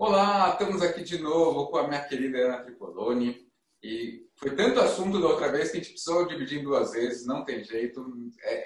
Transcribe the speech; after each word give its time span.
Olá, 0.00 0.50
estamos 0.50 0.80
aqui 0.80 1.02
de 1.02 1.18
novo 1.18 1.72
com 1.72 1.76
a 1.76 1.88
minha 1.88 2.04
querida 2.04 2.38
Ana 2.38 2.62
Tripoloni. 2.62 3.50
E 3.82 4.28
foi 4.36 4.54
tanto 4.54 4.78
assunto 4.78 5.20
da 5.20 5.26
outra 5.26 5.50
vez 5.50 5.72
que 5.72 5.78
a 5.78 5.80
gente 5.80 5.90
precisou 5.90 6.28
dividir 6.28 6.60
em 6.60 6.62
duas 6.62 6.92
vezes, 6.92 7.26
não 7.26 7.44
tem 7.44 7.64
jeito. 7.64 8.06
É, 8.44 8.64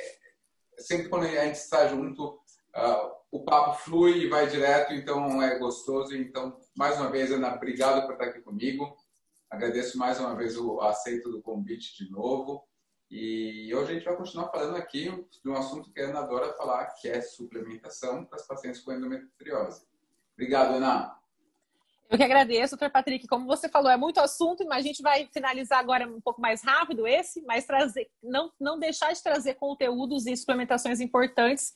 sempre 0.77 1.09
quando 1.09 1.25
a 1.25 1.29
gente 1.47 1.55
está 1.55 1.89
junto, 1.89 2.35
uh, 2.77 3.15
o 3.31 3.43
papo 3.45 3.79
flui 3.79 4.19
e 4.19 4.29
vai 4.29 4.47
direto, 4.47 4.93
então 4.93 5.43
é 5.43 5.59
gostoso. 5.59 6.15
Então, 6.15 6.61
mais 6.77 7.01
uma 7.01 7.11
vez, 7.11 7.33
Ana, 7.33 7.55
obrigado 7.55 8.05
por 8.05 8.13
estar 8.13 8.27
aqui 8.27 8.43
comigo. 8.43 8.95
Agradeço 9.49 9.97
mais 9.97 10.21
uma 10.21 10.37
vez 10.37 10.59
o 10.59 10.83
aceito 10.83 11.31
do 11.31 11.41
convite 11.41 11.97
de 11.97 12.11
novo. 12.11 12.63
E 13.11 13.75
hoje 13.75 13.91
a 13.91 13.95
gente 13.95 14.05
vai 14.05 14.17
continuar 14.19 14.51
falando 14.51 14.77
aqui 14.77 15.11
de 15.43 15.49
um 15.49 15.57
assunto 15.57 15.91
que 15.95 16.01
a 16.03 16.11
Ana 16.11 16.21
adora 16.21 16.53
falar, 16.53 16.89
que 17.01 17.09
é 17.09 17.23
suplementação 17.23 18.23
para 18.27 18.37
as 18.37 18.47
pacientes 18.47 18.83
com 18.83 18.93
endometriose. 18.93 19.87
Obrigado, 20.35 20.75
Ana. 20.75 21.22
Eu 22.13 22.19
que 22.19 22.25
agradeço, 22.25 22.77
doutor 22.77 22.91
Patrick. 22.91 23.27
Como 23.27 23.47
você 23.47 23.71
falou, 23.71 23.91
é 23.91 23.97
muito 23.97 24.21
assunto, 24.21 24.67
mas 24.67 24.85
a 24.85 24.87
gente 24.87 25.01
vai 25.01 25.27
finalizar 25.33 25.79
agora 25.79 26.07
um 26.07 26.21
pouco 26.21 26.43
mais 26.43 26.63
rápido 26.63 27.07
esse, 27.07 27.41
mas 27.41 27.65
trazer, 27.65 28.07
não, 28.23 28.53
não 28.61 28.79
deixar 28.79 29.15
de 29.15 29.23
trazer 29.23 29.55
conteúdos 29.55 30.27
e 30.27 30.37
suplementações 30.37 31.01
importantes, 31.01 31.73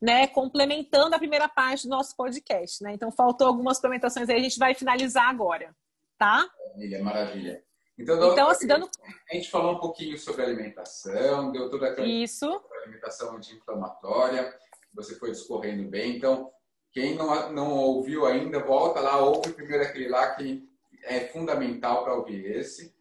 né? 0.00 0.28
Complementando 0.28 1.16
a 1.16 1.18
primeira 1.18 1.48
parte 1.48 1.88
do 1.88 1.90
nosso 1.90 2.14
podcast, 2.14 2.84
né? 2.84 2.92
Então, 2.92 3.10
faltou 3.10 3.48
algumas 3.48 3.78
suplementações 3.78 4.28
aí, 4.28 4.36
a 4.36 4.42
gente 4.42 4.60
vai 4.60 4.76
finalizar 4.76 5.28
agora, 5.28 5.74
tá? 6.16 6.48
Maravilha, 6.68 7.02
maravilha. 7.02 7.64
Então, 7.98 8.32
então 8.32 8.48
assim, 8.48 8.68
dando... 8.68 8.88
a 9.28 9.34
gente 9.34 9.50
falou 9.50 9.74
um 9.74 9.80
pouquinho 9.80 10.16
sobre 10.16 10.44
alimentação, 10.44 11.50
deu 11.50 11.68
toda 11.68 11.88
aquela 11.88 12.06
Isso. 12.06 12.46
alimentação 12.84 13.36
anti-inflamatória, 13.36 14.56
você 14.94 15.16
foi 15.16 15.32
discorrendo 15.32 15.90
bem. 15.90 16.16
Então, 16.16 16.48
quem 16.92 17.14
não, 17.14 17.52
não 17.52 17.70
ouviu 17.72 18.26
ainda, 18.26 18.58
volta 18.58 19.00
lá, 19.00 19.18
ouve 19.18 19.52
primeiro 19.52 19.82
aquele 19.84 20.08
lá 20.08 20.34
que 20.34 20.68
é 21.04 21.20
fundamental 21.20 22.04
para 22.04 22.14
ouvir 22.14 22.44
esse. 22.44 22.94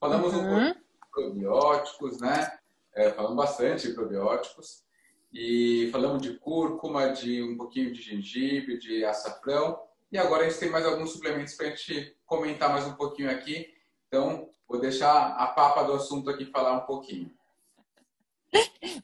Falamos 0.00 0.34
uhum. 0.34 0.40
um 0.40 0.64
pouco 0.64 0.74
de 0.74 1.10
probióticos, 1.10 2.20
né? 2.20 2.58
É, 2.94 3.10
falamos 3.10 3.36
bastante 3.36 3.88
de 3.88 3.94
probióticos. 3.94 4.82
E 5.32 5.88
falamos 5.92 6.22
de 6.22 6.38
cúrcuma, 6.38 7.12
de 7.12 7.42
um 7.42 7.56
pouquinho 7.56 7.92
de 7.92 8.00
gengibre, 8.00 8.78
de 8.78 9.04
açafrão. 9.04 9.78
E 10.10 10.16
agora 10.16 10.44
a 10.44 10.48
gente 10.48 10.58
tem 10.58 10.70
mais 10.70 10.86
alguns 10.86 11.12
suplementos 11.12 11.54
para 11.54 11.66
a 11.66 11.70
gente 11.70 12.16
comentar 12.24 12.70
mais 12.70 12.86
um 12.86 12.94
pouquinho 12.94 13.30
aqui. 13.30 13.68
Então, 14.06 14.48
vou 14.66 14.80
deixar 14.80 15.34
a 15.36 15.46
papa 15.48 15.82
do 15.82 15.92
assunto 15.92 16.30
aqui 16.30 16.46
falar 16.46 16.72
um 16.72 16.86
pouquinho. 16.86 17.30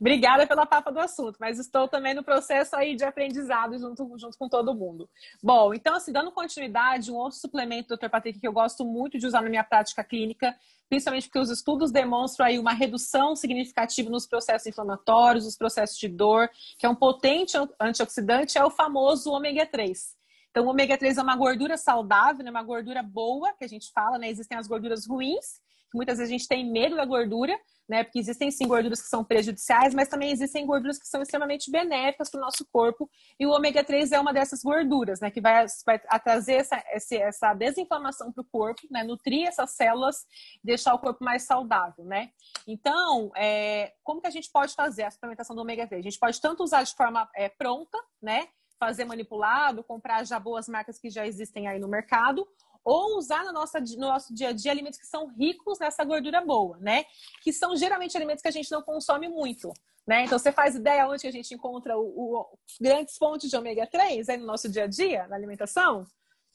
Obrigada 0.01 0.47
pela 0.47 0.67
papa 0.67 0.91
do 0.91 0.99
assunto, 0.99 1.37
mas 1.39 1.59
estou 1.59 1.87
também 1.87 2.15
no 2.15 2.23
processo 2.23 2.75
aí 2.77 2.97
de 2.97 3.05
aprendizado 3.05 3.79
junto, 3.79 4.19
junto 4.19 4.39
com 4.39 4.49
todo 4.49 4.75
mundo. 4.75 5.09
Bom, 5.43 5.75
então, 5.75 5.95
assim, 5.95 6.13
dando 6.13 6.33
continuidade, 6.33 7.11
um 7.11 7.17
outro 7.17 7.39
suplemento, 7.39 7.89
doutor 7.89 8.09
Patrick, 8.09 8.39
que 8.41 8.49
eu 8.49 8.53
gosto 8.53 8.85
muito 8.85 9.19
de 9.19 9.27
usar 9.27 9.43
na 9.43 9.51
minha 9.51 9.65
prática 9.65 10.03
clínica, 10.03 10.57
principalmente 10.89 11.27
porque 11.27 11.39
os 11.39 11.51
estudos 11.51 11.91
demonstram 11.91 12.47
aí 12.47 12.59
uma 12.59 12.73
redução 12.73 13.37
significativa 13.37 14.11
nos 14.11 14.27
processos 14.27 14.67
inflamatórios, 14.67 15.45
nos 15.45 15.57
processos 15.57 15.99
de 15.99 16.09
dor, 16.09 16.49
que 16.79 16.87
é 16.87 16.89
um 16.89 16.95
potente 16.95 17.57
antioxidante, 17.81 18.59
é 18.59 18.65
o 18.65 18.71
famoso 18.71 19.31
ômega 19.31 19.67
3. 19.67 20.17
Então, 20.51 20.67
o 20.67 20.69
ômega 20.69 20.97
3 20.97 21.19
é 21.19 21.23
uma 21.23 21.35
gordura 21.35 21.77
saudável, 21.77 22.45
né? 22.45 22.51
uma 22.51 22.63
gordura 22.63 23.03
boa, 23.03 23.53
que 23.55 23.65
a 23.65 23.69
gente 23.69 23.91
fala, 23.91 24.19
né? 24.19 24.31
Existem 24.31 24.57
as 24.57 24.69
gorduras 24.69 25.05
ruins, 25.05 25.61
muitas 25.95 26.19
vezes 26.19 26.33
a 26.33 26.37
gente 26.37 26.49
tem 26.49 26.71
medo 26.71 26.97
da 26.97 27.05
gordura, 27.05 27.59
né? 27.89 28.03
Porque 28.03 28.19
existem 28.19 28.51
sim 28.51 28.67
gorduras 28.67 29.01
que 29.01 29.09
são 29.09 29.25
prejudiciais, 29.25 29.95
mas 29.95 30.09
também 30.09 30.31
existem 30.31 30.67
gorduras 30.67 30.99
que 30.99 31.07
são 31.07 31.23
extremamente 31.23 31.71
benéficas 31.71 32.31
para 32.31 32.39
o 32.39 32.41
nosso 32.41 32.67
corpo. 32.73 33.09
E 33.39 33.47
o 33.47 33.51
ômega 33.51 33.85
3 33.85 34.13
é 34.13 34.21
uma 34.21 34.33
dessas 34.33 34.63
gorduras, 34.63 35.21
né? 35.21 35.31
Que 35.31 35.41
vai, 35.41 35.67
vai 35.85 35.99
trazer 36.21 36.55
essa, 36.55 36.83
essa 36.91 37.55
desinflamação 37.55 38.33
para 38.33 38.43
o 38.43 38.47
corpo, 38.47 38.83
né? 38.91 39.03
Nutrir 39.05 39.47
essas 39.47 39.73
células, 39.73 40.27
deixar 40.63 40.95
o 40.95 40.99
corpo 40.99 41.23
mais 41.23 41.45
saudável, 41.45 42.05
né? 42.05 42.31
Então, 42.67 43.31
é, 43.37 43.93
como 44.03 44.21
que 44.21 44.27
a 44.27 44.31
gente 44.31 44.51
pode 44.51 44.75
fazer 44.75 45.05
a 45.05 45.11
suplementação 45.11 45.55
do 45.55 45.63
ômega 45.63 45.87
3? 45.87 46.01
A 46.01 46.11
gente 46.11 46.19
pode 46.19 46.41
tanto 46.41 46.63
usar 46.63 46.83
de 46.83 46.95
forma 46.95 47.29
é, 47.35 47.49
pronta, 47.49 47.99
né? 48.23 48.49
fazer 48.77 49.05
manipulado, 49.05 49.85
comprar 49.85 50.27
já 50.27 50.39
boas 50.39 50.69
marcas 50.69 50.99
que 50.99 51.09
já 51.09 51.27
existem 51.27 51.67
aí 51.67 51.79
no 51.79 51.89
mercado, 51.89 52.47
ou 52.85 53.17
usar 53.17 53.45
no 53.45 53.53
nosso, 53.53 53.79
no 53.97 54.09
nosso 54.09 54.35
dia 54.35 54.49
a 54.49 54.53
dia 54.53 54.71
alimentos 54.71 54.99
que 54.99 55.07
são 55.07 55.27
ricos 55.29 55.79
nessa 55.79 56.05
gordura 56.05 56.41
boa, 56.45 56.77
né? 56.79 57.05
Que 57.43 57.53
são 57.53 57.75
geralmente 57.75 58.17
alimentos 58.17 58.43
que 58.43 58.49
a 58.49 58.53
gente 58.53 58.71
não 58.71 58.83
consome 58.83 59.29
muito, 59.29 59.73
né? 60.07 60.25
Então, 60.25 60.39
você 60.39 60.53
faz 60.53 60.75
ideia 60.75 61.09
onde 61.09 61.27
a 61.27 61.33
gente 61.33 61.55
encontra 61.55 61.97
o, 61.97 62.03
o 62.03 62.59
grandes 62.81 63.17
fontes 63.17 63.49
de 63.49 63.57
ômega 63.57 63.87
3 63.87 64.29
aí 64.29 64.37
no 64.37 64.47
nosso 64.47 64.69
dia 64.69 64.85
a 64.85 64.87
dia, 64.87 65.27
na 65.29 65.37
alimentação? 65.37 66.07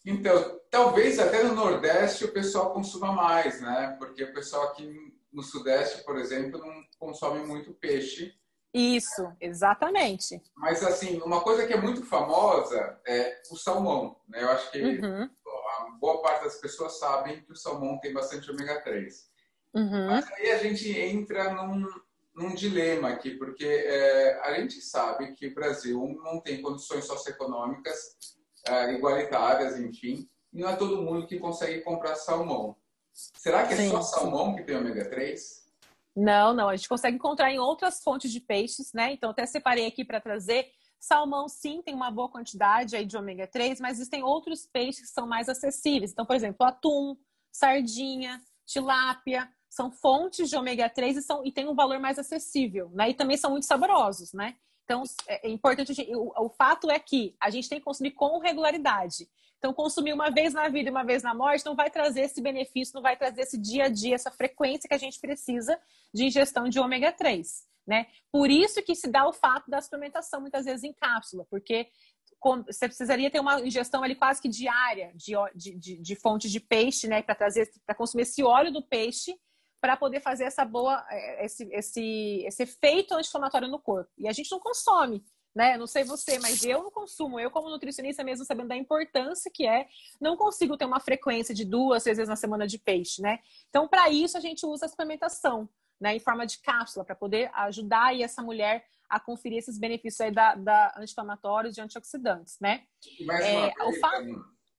Então, 0.06 0.60
talvez 0.70 1.20
até 1.20 1.44
no 1.44 1.56
Nordeste 1.56 2.26
o 2.26 2.32
pessoal 2.32 2.74
consuma 2.74 3.12
mais, 3.12 3.60
né? 3.62 3.96
Porque 4.00 4.24
o 4.24 4.34
pessoal 4.34 4.68
aqui 4.68 4.88
no 5.32 5.44
Sudeste, 5.44 6.04
por 6.04 6.18
exemplo, 6.18 6.60
não 6.60 6.84
consome 6.98 7.46
muito 7.46 7.74
peixe. 7.74 8.34
Isso, 8.74 9.32
exatamente. 9.42 10.42
Mas, 10.56 10.84
assim, 10.84 11.20
uma 11.22 11.42
coisa 11.42 11.66
que 11.66 11.74
é 11.74 11.82
muito 11.82 12.06
famosa 12.06 13.00
é 13.06 13.42
o 13.52 13.56
salmão, 13.56 14.16
né? 14.28 14.44
Eu 14.44 14.50
acho 14.52 14.72
que 14.72 14.82
uhum. 14.82 15.30
Boa 16.00 16.22
parte 16.22 16.46
das 16.46 16.56
pessoas 16.58 16.98
sabem 16.98 17.42
que 17.42 17.52
o 17.52 17.56
salmão 17.56 18.00
tem 18.00 18.14
bastante 18.14 18.50
ômega 18.50 18.82
3. 18.82 19.30
Uhum. 19.74 20.08
Mas 20.08 20.32
aí 20.32 20.52
a 20.52 20.58
gente 20.58 20.90
entra 20.98 21.54
num, 21.54 21.86
num 22.34 22.56
dilema 22.56 23.10
aqui, 23.10 23.32
porque 23.32 23.66
é, 23.66 24.40
a 24.42 24.60
gente 24.60 24.82
sabe 24.82 25.34
que 25.34 25.48
o 25.48 25.54
Brasil 25.54 26.20
não 26.24 26.40
tem 26.40 26.62
condições 26.62 27.06
socioeconômicas 27.06 28.18
é, 28.68 28.94
igualitárias, 28.94 29.80
enfim, 29.80 30.28
e 30.52 30.62
não 30.62 30.70
é 30.70 30.76
todo 30.76 31.02
mundo 31.02 31.28
que 31.28 31.38
consegue 31.38 31.82
comprar 31.82 32.16
salmão. 32.16 32.76
Será 33.14 33.68
que 33.68 33.74
é 33.74 33.78
sim, 33.78 33.90
só 33.90 34.02
salmão 34.02 34.56
que 34.56 34.64
tem 34.64 34.78
ômega 34.78 35.10
3? 35.10 35.70
Não, 36.16 36.54
não. 36.54 36.70
A 36.70 36.76
gente 36.76 36.90
consegue 36.90 37.16
encontrar 37.16 37.52
em 37.52 37.60
outras 37.60 38.02
fontes 38.04 38.32
de 38.32 38.40
peixes, 38.40 38.94
né? 38.94 39.14
Então, 39.14 39.30
até 39.30 39.46
separei 39.46 39.86
aqui 39.86 40.04
para 40.04 40.20
trazer. 40.20 40.68
Salmão, 41.00 41.48
sim, 41.48 41.82
tem 41.82 41.96
uma 41.96 42.12
boa 42.12 42.30
quantidade 42.30 42.96
aí 42.96 43.06
de 43.06 43.16
ômega 43.16 43.48
3, 43.48 43.80
mas 43.80 43.98
existem 43.98 44.22
outros 44.22 44.66
peixes 44.66 45.08
que 45.08 45.14
são 45.14 45.26
mais 45.26 45.48
acessíveis. 45.48 46.12
Então, 46.12 46.26
por 46.26 46.36
exemplo, 46.36 46.66
atum, 46.66 47.16
sardinha, 47.52 48.42
tilápia, 48.66 49.50
são 49.70 49.92
fontes 49.92 50.50
de 50.50 50.58
ômega 50.58 50.90
3 50.90 51.18
e, 51.18 51.22
são, 51.22 51.46
e 51.46 51.52
tem 51.52 51.68
um 51.68 51.76
valor 51.76 52.00
mais 52.00 52.20
acessível, 52.20 52.90
né? 52.94 53.10
E 53.10 53.14
também 53.14 53.38
são 53.38 53.52
muito 53.52 53.66
saborosos, 53.66 54.34
né? 54.34 54.56
Então, 54.84 55.04
é, 55.28 55.48
é 55.48 55.52
importante, 55.52 55.94
o, 56.16 56.46
o 56.46 56.50
fato 56.50 56.90
é 56.90 57.00
que 57.00 57.36
a 57.40 57.50
gente 57.50 57.70
tem 57.70 57.78
que 57.78 57.86
consumir 57.86 58.12
com 58.12 58.40
regularidade. 58.40 59.30
Então, 59.58 59.74
consumir 59.74 60.14
uma 60.14 60.32
vez 60.32 60.54
na 60.54 60.68
vida 60.70 60.90
e 60.90 60.92
uma 60.92 61.04
vez 61.04 61.22
na 61.22 61.34
morte 61.34 61.66
não 61.66 61.76
vai 61.76 61.92
trazer 61.92 62.22
esse 62.22 62.42
benefício, 62.42 62.96
não 62.96 63.02
vai 63.02 63.16
trazer 63.16 63.42
esse 63.42 63.58
dia 63.58 63.86
a 63.86 63.90
dia, 63.90 64.16
essa 64.16 64.32
frequência 64.32 64.88
que 64.88 64.96
a 64.96 64.98
gente 64.98 65.20
precisa 65.20 65.80
de 66.14 66.26
ingestão 66.26 66.68
de 66.68 66.80
ômega 66.80 67.12
3. 67.12 67.69
Né? 67.90 68.06
Por 68.32 68.52
isso 68.52 68.84
que 68.84 68.94
se 68.94 69.08
dá 69.08 69.28
o 69.28 69.34
fato 69.34 69.68
da 69.68 69.82
suplementação, 69.82 70.40
muitas 70.40 70.66
vezes 70.66 70.84
em 70.84 70.94
cápsula, 70.94 71.44
porque 71.50 71.88
você 72.68 72.88
precisaria 72.88 73.32
ter 73.32 73.40
uma 73.40 73.60
ingestão 73.62 74.04
ali 74.04 74.14
quase 74.14 74.40
que 74.40 74.48
diária 74.48 75.12
de, 75.16 75.34
de, 75.56 75.76
de, 75.76 75.98
de 75.98 76.16
fontes 76.16 76.52
de 76.52 76.60
peixe, 76.60 77.08
né? 77.08 77.24
Para 77.24 77.34
trazer, 77.34 77.68
para 77.88 77.96
consumir 77.96 78.22
esse 78.22 78.44
óleo 78.44 78.72
do 78.72 78.84
peixe 78.84 79.36
para 79.82 79.98
poder 79.98 80.20
fazer 80.20 80.44
essa 80.44 80.66
boa, 80.66 81.04
é, 81.10 81.46
esse, 81.46 81.64
esse, 81.72 82.44
esse 82.46 82.64
efeito 82.64 83.14
anti-inflamatório 83.16 83.68
no 83.68 83.80
corpo. 83.80 84.12
E 84.18 84.28
a 84.28 84.34
gente 84.34 84.52
não 84.52 84.60
consome 84.60 85.24
né? 85.56 85.78
Não 85.78 85.88
sei 85.88 86.04
você, 86.04 86.38
mas 86.40 86.64
eu 86.64 86.84
não 86.84 86.92
consumo. 86.92 87.40
Eu, 87.40 87.52
como 87.52 87.70
nutricionista, 87.70 88.24
mesmo 88.24 88.46
sabendo 88.46 88.70
da 88.70 88.78
importância 88.78 89.52
que 89.54 89.68
é, 89.68 89.88
não 90.22 90.38
consigo 90.38 90.78
ter 90.78 90.86
uma 90.86 91.00
frequência 91.00 91.54
de 91.54 91.66
duas, 91.66 92.04
três 92.04 92.18
vezes 92.18 92.30
na 92.30 92.36
semana 92.36 92.68
de 92.68 92.78
peixe, 92.78 93.22
né? 93.22 93.40
Então, 93.68 93.88
para 93.88 94.10
isso, 94.10 94.38
a 94.38 94.40
gente 94.40 94.66
usa 94.66 94.86
a 94.86 94.90
suplementação, 94.90 95.68
né? 96.00 96.16
Em 96.16 96.20
forma 96.20 96.46
de 96.46 96.60
cápsula, 96.60 97.06
para 97.06 97.16
poder 97.16 97.52
ajudar 97.54 98.08
aí 98.08 98.24
essa 98.24 98.42
mulher 98.42 98.86
a 99.10 99.20
conferir 99.20 99.58
esses 99.58 99.80
benefícios 99.80 100.22
aí 100.22 100.32
da, 100.32 100.56
da 100.56 100.94
anti-inflamatórios 100.98 101.78
e 101.78 101.82
antioxidantes, 101.82 102.58
né? 102.62 102.84
Mais 103.26 103.46
uma 103.46 103.68
é, 103.68 103.74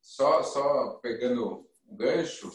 só, 0.00 0.42
só 0.42 0.90
pegando 1.02 1.68
o 1.86 1.96
gancho, 1.96 2.50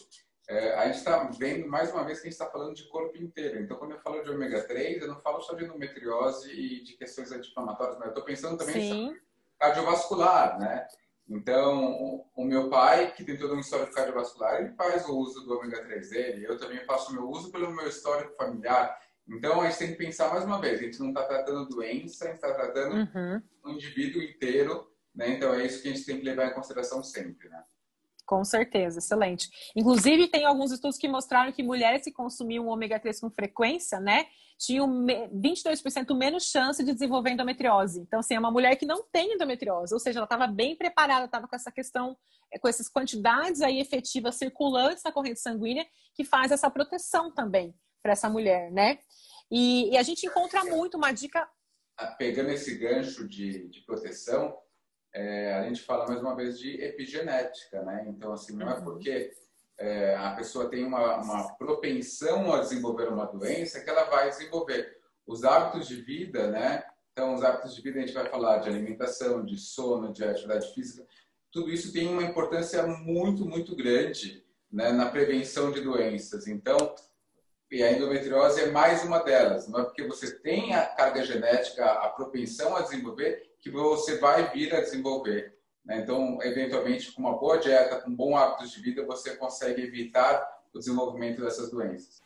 é, 0.48 0.76
a 0.76 0.86
gente 0.86 0.98
está 0.98 1.24
vendo 1.38 1.68
mais 1.68 1.92
uma 1.92 2.04
vez 2.04 2.20
que 2.20 2.28
a 2.28 2.30
gente 2.30 2.40
está 2.40 2.50
falando 2.52 2.76
de 2.76 2.88
corpo 2.88 3.18
inteiro. 3.18 3.60
Então, 3.60 3.78
quando 3.78 3.92
eu 3.92 4.00
falo 4.00 4.22
de 4.24 4.30
ômega 4.30 4.66
3, 4.68 5.02
eu 5.02 5.08
não 5.08 5.20
falo 5.20 5.42
só 5.42 5.56
de 5.56 5.66
endometriose 5.66 6.52
e 6.52 6.84
de 6.84 6.94
questões 6.94 7.32
anti-inflamatórias, 7.32 7.98
mas 7.98 8.06
eu 8.06 8.12
estou 8.12 8.24
pensando 8.24 8.58
também 8.58 8.92
em 8.92 9.22
cardiovascular, 9.60 10.60
né? 10.60 10.88
Então, 11.28 12.24
o 12.36 12.46
meu 12.46 12.70
pai, 12.70 13.12
que 13.14 13.24
tem 13.24 13.38
todo 13.38 13.56
um 13.56 13.60
histórico 13.60 13.94
cardiovascular, 13.94 14.62
ele 14.62 14.76
faz 14.76 15.08
o 15.08 15.18
uso 15.18 15.42
do 15.42 15.58
ômega 15.58 15.84
3 15.84 16.10
dele. 16.10 16.46
Eu 16.46 16.58
também 16.58 16.86
faço 16.86 17.12
o 17.12 17.16
meu 17.16 17.28
uso 17.30 17.52
pelo 17.52 17.72
meu 17.72 17.88
histórico 17.88 18.36
familiar. 18.36 18.96
Então, 19.28 19.62
a 19.62 19.66
gente 19.66 19.80
tem 19.80 19.92
que 19.92 19.98
pensar 19.98 20.30
mais 20.30 20.46
uma 20.46 20.62
vez: 20.62 20.80
a 20.80 20.84
gente 20.84 21.00
não 21.00 21.10
está 21.10 21.24
tratando 21.24 21.68
doença, 21.68 22.26
a 22.26 22.28
gente 22.28 22.36
está 22.36 22.54
tratando 22.54 22.96
uhum. 22.96 23.42
um 23.66 23.72
indivíduo 23.72 24.22
inteiro. 24.22 24.88
Né? 25.16 25.30
Então, 25.30 25.54
é 25.54 25.66
isso 25.66 25.82
que 25.82 25.88
a 25.88 25.94
gente 25.94 26.06
tem 26.06 26.20
que 26.20 26.26
levar 26.26 26.46
em 26.46 26.54
consideração 26.54 27.04
sempre, 27.04 27.50
né? 27.50 27.64
Com 28.26 28.44
certeza, 28.44 29.00
excelente. 29.00 29.50
Inclusive, 29.76 30.28
tem 30.28 30.46
alguns 30.46 30.72
estudos 30.72 30.98
que 30.98 31.08
mostraram 31.08 31.52
que 31.52 31.62
mulheres 31.62 32.04
que 32.04 32.12
consumiam 32.12 32.68
ômega 32.68 33.00
3 33.00 33.20
com 33.20 33.30
frequência, 33.30 34.00
né, 34.00 34.26
tinham 34.58 34.88
22% 34.88 36.16
menos 36.16 36.46
chance 36.46 36.84
de 36.84 36.94
desenvolver 36.94 37.32
endometriose. 37.32 38.00
Então, 38.00 38.20
assim, 38.20 38.36
é 38.36 38.40
uma 38.40 38.52
mulher 38.52 38.76
que 38.78 38.86
não 38.86 39.04
tem 39.04 39.34
endometriose, 39.34 39.94
ou 39.94 40.00
seja, 40.00 40.20
ela 40.20 40.26
estava 40.26 40.48
bem 40.48 40.76
preparada, 40.76 41.26
estava 41.26 41.48
com 41.48 41.56
essa 41.56 41.72
questão, 41.72 42.18
eh, 42.52 42.58
com 42.58 42.68
essas 42.68 42.90
quantidades 42.90 43.62
aí 43.62 43.80
efetivas 43.80 44.36
circulantes 44.36 45.04
na 45.04 45.12
corrente 45.12 45.40
sanguínea, 45.40 45.86
que 46.16 46.24
faz 46.24 46.52
essa 46.52 46.70
proteção 46.70 47.32
também 47.32 47.76
para 48.02 48.14
essa 48.14 48.30
mulher, 48.30 48.72
né? 48.72 49.00
E, 49.52 49.92
e, 49.92 49.98
a 49.98 50.04
gente 50.04 50.26
encontra 50.26 50.64
muito 50.64 50.98
uma 50.98 51.12
dica. 51.12 51.48
Ah, 51.98 52.08
pegando 52.08 52.50
esse 52.50 52.76
gancho 52.78 53.28
de, 53.28 53.68
de 53.68 53.82
proteção, 53.82 54.56
é, 55.16 55.54
a 55.54 55.64
gente 55.64 55.82
fala 55.82 56.06
mais 56.06 56.20
uma 56.20 56.36
vez 56.36 56.60
de 56.60 56.72
epigenética, 56.84 57.82
né? 57.84 58.06
Então, 58.06 58.34
assim, 58.34 58.54
não 58.54 58.70
é 58.70 58.76
uhum. 58.76 58.84
porque 58.84 59.32
é, 59.78 60.14
a 60.16 60.32
pessoa 60.32 60.70
tem 60.70 60.86
uma, 60.86 61.22
uma, 61.22 61.54
propensão 61.56 62.54
a 62.54 62.60
desenvolver 62.60 63.08
uma 63.08 63.26
doença 63.26 63.80
que 63.80 63.90
ela 63.90 64.04
vai 64.04 64.30
desenvolver. 64.30 64.98
Os 65.26 65.46
hábitos 65.46 65.88
de 65.88 65.96
vida, 66.02 66.52
né? 66.52 66.84
Então, 67.14 67.34
os 67.34 67.44
hábitos 67.44 67.74
de 67.74 67.82
vida 67.82 67.98
a 67.98 68.02
gente 68.02 68.14
vai 68.14 68.30
falar 68.30 68.58
de 68.58 68.68
alimentação, 68.68 69.46
de 69.46 69.58
sono, 69.58 70.12
de 70.12 70.22
atividade 70.22 70.74
física. 70.74 71.08
Tudo 71.50 71.72
isso 71.72 71.94
tem 71.94 72.10
uma 72.10 72.24
importância 72.24 72.86
muito, 72.86 73.46
muito 73.46 73.74
grande 73.74 74.46
né, 74.70 74.92
na 74.92 75.10
prevenção 75.10 75.72
de 75.72 75.80
doenças. 75.80 76.46
Então, 76.46 76.94
e 77.72 77.84
a 77.84 77.92
endometriose 77.92 78.62
é 78.62 78.72
mais 78.72 79.04
uma 79.04 79.20
delas. 79.20 79.68
Não 79.68 79.80
é 79.80 79.84
porque 79.84 80.06
você 80.08 80.40
tem 80.40 80.74
a 80.76 80.86
carga 80.86 81.24
genética, 81.24 81.86
a 81.86 82.10
propensão 82.10 82.76
a 82.76 82.82
desenvolver, 82.82 83.56
que 83.60 83.70
você 83.70 84.18
vai 84.18 84.52
vir 84.52 84.74
a 84.76 84.82
desenvolver. 84.82 85.58
Né? 85.84 86.00
Então, 86.00 86.40
eventualmente, 86.42 87.12
com 87.12 87.22
uma 87.22 87.38
boa 87.38 87.58
dieta, 87.58 88.02
com 88.02 88.16
bons 88.16 88.36
hábitos 88.36 88.72
de 88.72 88.82
vida, 88.82 89.06
você 89.06 89.36
consegue 89.36 89.82
evitar 89.82 90.48
o 90.74 90.80
desenvolvimento 90.80 91.42
dessas 91.42 91.72
doenças. 91.72 92.24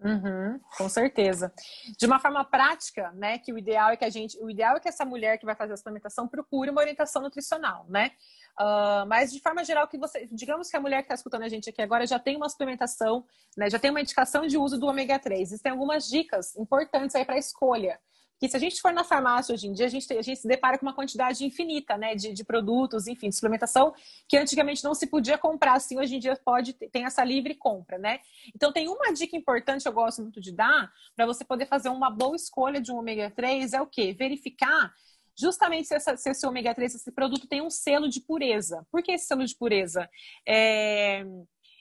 Uhum, 0.00 0.60
com 0.76 0.88
certeza. 0.88 1.52
De 1.98 2.06
uma 2.06 2.20
forma 2.20 2.44
prática, 2.44 3.10
né, 3.12 3.38
que 3.38 3.52
o 3.52 3.58
ideal 3.58 3.90
é 3.90 3.96
que 3.96 4.04
a 4.04 4.10
gente, 4.10 4.38
o 4.40 4.48
ideal 4.48 4.76
é 4.76 4.80
que 4.80 4.88
essa 4.88 5.04
mulher 5.04 5.38
que 5.38 5.44
vai 5.44 5.56
fazer 5.56 5.72
a 5.72 5.76
suplementação 5.76 6.28
procure 6.28 6.70
uma 6.70 6.80
orientação 6.80 7.20
nutricional, 7.20 7.84
né? 7.88 8.12
Uh, 8.60 9.06
mas 9.06 9.32
de 9.32 9.40
forma 9.40 9.62
geral, 9.64 9.86
que 9.86 9.96
você, 9.96 10.28
digamos 10.32 10.68
que 10.68 10.76
a 10.76 10.80
mulher 10.80 10.98
que 10.98 11.04
está 11.04 11.14
escutando 11.14 11.42
a 11.42 11.48
gente 11.48 11.70
aqui 11.70 11.80
agora 11.80 12.06
já 12.06 12.18
tem 12.18 12.36
uma 12.36 12.48
suplementação, 12.48 13.24
né, 13.56 13.70
já 13.70 13.78
tem 13.78 13.90
uma 13.90 14.00
indicação 14.00 14.46
de 14.46 14.58
uso 14.58 14.78
do 14.78 14.86
ômega 14.86 15.18
3. 15.18 15.40
Existem 15.40 15.70
algumas 15.70 16.08
dicas 16.08 16.56
importantes 16.56 17.14
aí 17.14 17.24
para 17.24 17.36
a 17.36 17.38
escolha 17.38 18.00
que 18.38 18.48
se 18.48 18.56
a 18.56 18.60
gente 18.60 18.80
for 18.80 18.92
na 18.92 19.02
farmácia 19.02 19.52
hoje 19.52 19.66
em 19.66 19.72
dia, 19.72 19.86
a 19.86 19.88
gente, 19.88 20.12
a 20.12 20.22
gente 20.22 20.40
se 20.40 20.46
depara 20.46 20.78
com 20.78 20.86
uma 20.86 20.94
quantidade 20.94 21.44
infinita 21.44 21.96
né, 21.96 22.14
de, 22.14 22.32
de 22.32 22.44
produtos, 22.44 23.06
enfim, 23.08 23.28
de 23.28 23.34
suplementação, 23.34 23.92
que 24.28 24.36
antigamente 24.36 24.84
não 24.84 24.94
se 24.94 25.08
podia 25.08 25.36
comprar, 25.36 25.74
assim, 25.74 25.98
hoje 25.98 26.16
em 26.16 26.18
dia 26.20 26.38
pode, 26.44 26.72
tem 26.72 27.04
essa 27.04 27.24
livre 27.24 27.54
compra, 27.54 27.98
né? 27.98 28.20
Então 28.54 28.72
tem 28.72 28.88
uma 28.88 29.12
dica 29.12 29.36
importante 29.36 29.82
que 29.82 29.88
eu 29.88 29.92
gosto 29.92 30.22
muito 30.22 30.40
de 30.40 30.52
dar, 30.52 30.90
para 31.16 31.26
você 31.26 31.44
poder 31.44 31.66
fazer 31.66 31.88
uma 31.88 32.10
boa 32.10 32.36
escolha 32.36 32.80
de 32.80 32.92
um 32.92 32.98
ômega 32.98 33.30
3, 33.30 33.72
é 33.72 33.80
o 33.80 33.86
quê? 33.86 34.14
Verificar 34.16 34.94
justamente 35.38 35.88
se, 35.88 35.94
essa, 35.94 36.16
se 36.16 36.30
esse 36.30 36.46
ômega 36.46 36.74
3, 36.74 36.94
esse 36.94 37.12
produto 37.12 37.46
tem 37.46 37.62
um 37.62 37.70
selo 37.70 38.08
de 38.08 38.20
pureza. 38.20 38.86
Por 38.90 39.02
que 39.02 39.12
esse 39.12 39.26
selo 39.26 39.44
de 39.44 39.56
pureza? 39.56 40.08
É 40.46 41.24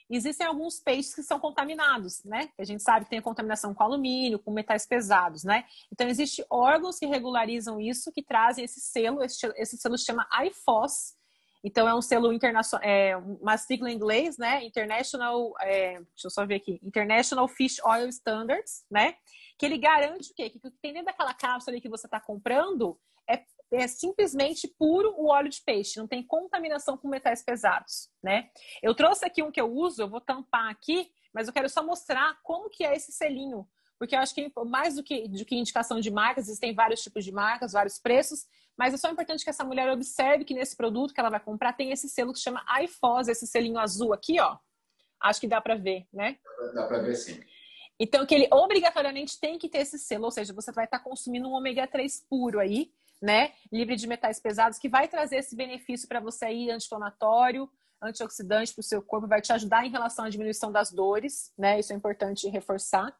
existem 0.09 0.47
alguns 0.47 0.79
peixes 0.79 1.13
que 1.13 1.21
são 1.21 1.37
contaminados, 1.37 2.23
né? 2.23 2.49
A 2.57 2.63
gente 2.63 2.81
sabe 2.81 3.05
que 3.05 3.11
tem 3.11 3.21
contaminação 3.21 3.73
com 3.73 3.83
alumínio, 3.83 4.39
com 4.39 4.51
metais 4.51 4.85
pesados, 4.85 5.43
né? 5.43 5.65
Então, 5.91 6.07
existem 6.07 6.45
órgãos 6.49 6.97
que 6.97 7.05
regularizam 7.05 7.79
isso, 7.79 8.11
que 8.13 8.23
trazem 8.23 8.63
esse 8.63 8.79
selo, 8.79 9.21
esse, 9.21 9.45
esse 9.57 9.77
selo 9.77 9.97
se 9.97 10.05
chama 10.05 10.25
IFOS, 10.45 11.17
então, 11.63 11.87
é 11.87 11.93
um 11.93 12.01
selo 12.01 12.31
internacional, 12.31 12.87
é 12.87 13.17
uma 13.17 13.57
sigla 13.57 13.91
em 13.91 13.95
inglês, 13.95 14.37
né? 14.37 14.63
International, 14.63 15.53
é, 15.59 15.95
deixa 15.95 16.27
eu 16.27 16.29
só 16.29 16.45
ver 16.45 16.55
aqui, 16.55 16.79
International 16.83 17.47
Fish 17.47 17.77
Oil 17.83 18.07
Standards, 18.07 18.85
né? 18.89 19.15
Que 19.57 19.65
ele 19.65 19.77
garante 19.77 20.31
o 20.31 20.35
quê? 20.35 20.49
Que 20.49 20.57
o 20.59 20.61
que 20.61 20.71
tem 20.81 20.93
dentro 20.93 21.07
daquela 21.07 21.33
cápsula 21.33 21.73
ali 21.73 21.81
que 21.81 21.89
você 21.89 22.07
está 22.07 22.19
comprando 22.19 22.97
é 23.29 23.43
é 23.71 23.87
simplesmente 23.87 24.67
puro 24.67 25.13
o 25.17 25.27
óleo 25.27 25.49
de 25.49 25.61
peixe, 25.61 25.99
não 25.99 26.07
tem 26.07 26.23
contaminação 26.23 26.97
com 26.97 27.07
metais 27.07 27.43
pesados, 27.43 28.09
né? 28.23 28.49
Eu 28.81 28.95
trouxe 28.95 29.25
aqui 29.25 29.43
um 29.43 29.51
que 29.51 29.59
eu 29.59 29.71
uso, 29.71 30.01
eu 30.01 30.09
vou 30.09 30.21
tampar 30.21 30.69
aqui, 30.69 31.11
mas 31.33 31.47
eu 31.47 31.53
quero 31.53 31.67
só 31.67 31.83
mostrar 31.83 32.39
como 32.43 32.69
que 32.69 32.85
é 32.85 32.95
esse 32.95 33.11
selinho, 33.11 33.67
porque 33.99 34.15
eu 34.15 34.19
acho 34.19 34.33
que 34.33 34.51
mais 34.65 34.95
do 34.95 35.03
que, 35.03 35.27
do 35.27 35.43
que 35.43 35.55
indicação 35.55 35.99
de 35.99 36.09
marcas, 36.09 36.45
existem 36.45 36.73
vários 36.73 37.01
tipos 37.01 37.25
de 37.25 37.31
marcas, 37.31 37.73
vários 37.73 37.99
preços, 37.99 38.45
mas 38.77 38.93
é 38.93 38.97
só 38.97 39.09
importante 39.09 39.43
que 39.43 39.49
essa 39.49 39.65
mulher 39.65 39.91
observe 39.91 40.45
que 40.45 40.53
nesse 40.53 40.77
produto 40.77 41.13
que 41.13 41.19
ela 41.19 41.29
vai 41.29 41.39
comprar 41.39 41.73
tem 41.73 41.91
esse 41.91 42.07
selo 42.07 42.31
que 42.31 42.39
chama 42.39 42.63
iFOS, 42.83 43.27
esse 43.27 43.47
selinho 43.47 43.79
azul 43.79 44.13
aqui, 44.13 44.39
ó. 44.39 44.57
Acho 45.19 45.41
que 45.41 45.47
dá 45.47 45.59
para 45.59 45.75
ver, 45.75 46.07
né? 46.13 46.37
Dá 46.75 46.85
para 46.85 46.99
ver 46.99 47.15
sim. 47.15 47.41
Então, 47.99 48.23
que 48.27 48.35
ele 48.35 48.47
obrigatoriamente 48.51 49.39
tem 49.39 49.57
que 49.57 49.67
ter 49.67 49.79
esse 49.79 49.97
selo, 49.97 50.25
ou 50.25 50.31
seja, 50.31 50.53
você 50.53 50.71
vai 50.71 50.85
estar 50.85 50.99
consumindo 50.99 51.49
um 51.49 51.53
ômega 51.53 51.87
3 51.87 52.27
puro 52.29 52.59
aí, 52.59 52.91
né? 53.21 53.51
Livre 53.71 53.95
de 53.95 54.07
metais 54.07 54.39
pesados, 54.39 54.77
que 54.77 54.89
vai 54.89 55.07
trazer 55.07 55.37
esse 55.37 55.55
benefício 55.55 56.07
para 56.07 56.19
você 56.19 56.45
aí, 56.45 56.71
anti-inflamatório, 56.71 57.69
antioxidante 58.01 58.73
para 58.73 58.81
o 58.81 58.83
seu 58.83 59.01
corpo, 59.01 59.27
vai 59.27 59.41
te 59.41 59.51
ajudar 59.51 59.85
em 59.85 59.89
relação 59.89 60.25
à 60.25 60.29
diminuição 60.29 60.71
das 60.71 60.91
dores, 60.91 61.51
né? 61.57 61.79
Isso 61.79 61.91
é 61.91 61.95
importante 61.95 62.47
reforçar. 62.47 63.15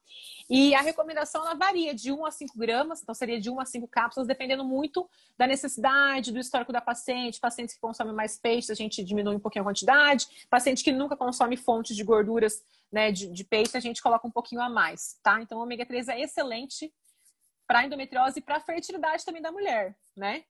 E 0.50 0.76
a 0.76 0.82
recomendação 0.82 1.42
ela 1.42 1.56
varia 1.56 1.94
de 1.94 2.12
1 2.12 2.26
a 2.26 2.32
5 2.32 2.58
gramas, 2.58 3.02
então 3.02 3.14
seria 3.14 3.40
de 3.40 3.50
1 3.50 3.60
a 3.60 3.66
5 3.66 3.88
cápsulas, 3.88 4.28
dependendo 4.28 4.64
muito 4.64 5.10
da 5.38 5.48
necessidade, 5.48 6.32
do 6.32 6.40
histórico 6.40 6.72
da 6.72 6.80
paciente. 6.80 7.40
Pacientes 7.40 7.74
que 7.76 7.82
consomem 7.82 8.14
mais 8.14 8.38
peixe, 8.38 8.72
a 8.72 8.76
gente 8.76 9.04
diminui 9.04 9.36
um 9.36 9.40
pouquinho 9.40 9.64
a 9.64 9.68
quantidade. 9.68 10.28
Paciente 10.50 10.84
que 10.84 10.92
nunca 10.92 11.18
consome 11.18 11.58
fontes 11.58 11.96
de 11.96 12.04
gorduras 12.04 12.64
né, 12.92 13.12
de, 13.12 13.28
de 13.28 13.44
peixe, 13.44 13.76
a 13.76 13.82
gente 13.82 14.02
coloca 14.02 14.28
um 14.28 14.32
pouquinho 14.32 14.62
a 14.62 14.70
mais, 14.70 15.20
tá? 15.22 15.42
Então, 15.42 15.58
o 15.58 15.64
ômega 15.64 15.86
3 15.86 16.08
é 16.08 16.22
excelente 16.22 16.94
para 17.68 17.86
endometriose 17.86 18.40
e 18.40 18.42
para 18.42 18.58
a 18.58 18.62
fertilidade 18.62 19.26
também 19.26 19.42
da 19.42 19.52
mulher, 19.52 19.96
né? 20.16 20.46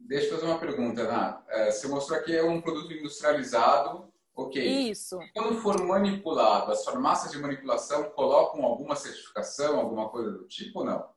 Deixa 0.00 0.26
eu 0.26 0.34
fazer 0.34 0.46
uma 0.46 0.58
pergunta, 0.58 1.02
Ana. 1.02 1.44
É, 1.48 1.70
você 1.70 1.86
mostrou 1.86 2.20
que 2.22 2.34
é 2.34 2.42
um 2.42 2.60
produto 2.60 2.92
industrializado, 2.92 4.12
ok. 4.34 4.90
Isso. 4.90 5.18
Quando 5.34 5.60
for 5.60 5.80
manipulado, 5.84 6.72
as 6.72 6.84
farmácias 6.84 7.30
de 7.30 7.38
manipulação 7.38 8.10
colocam 8.10 8.64
alguma 8.64 8.96
certificação, 8.96 9.78
alguma 9.78 10.08
coisa 10.08 10.32
do 10.32 10.48
tipo 10.48 10.80
ou 10.80 10.86
não? 10.86 11.12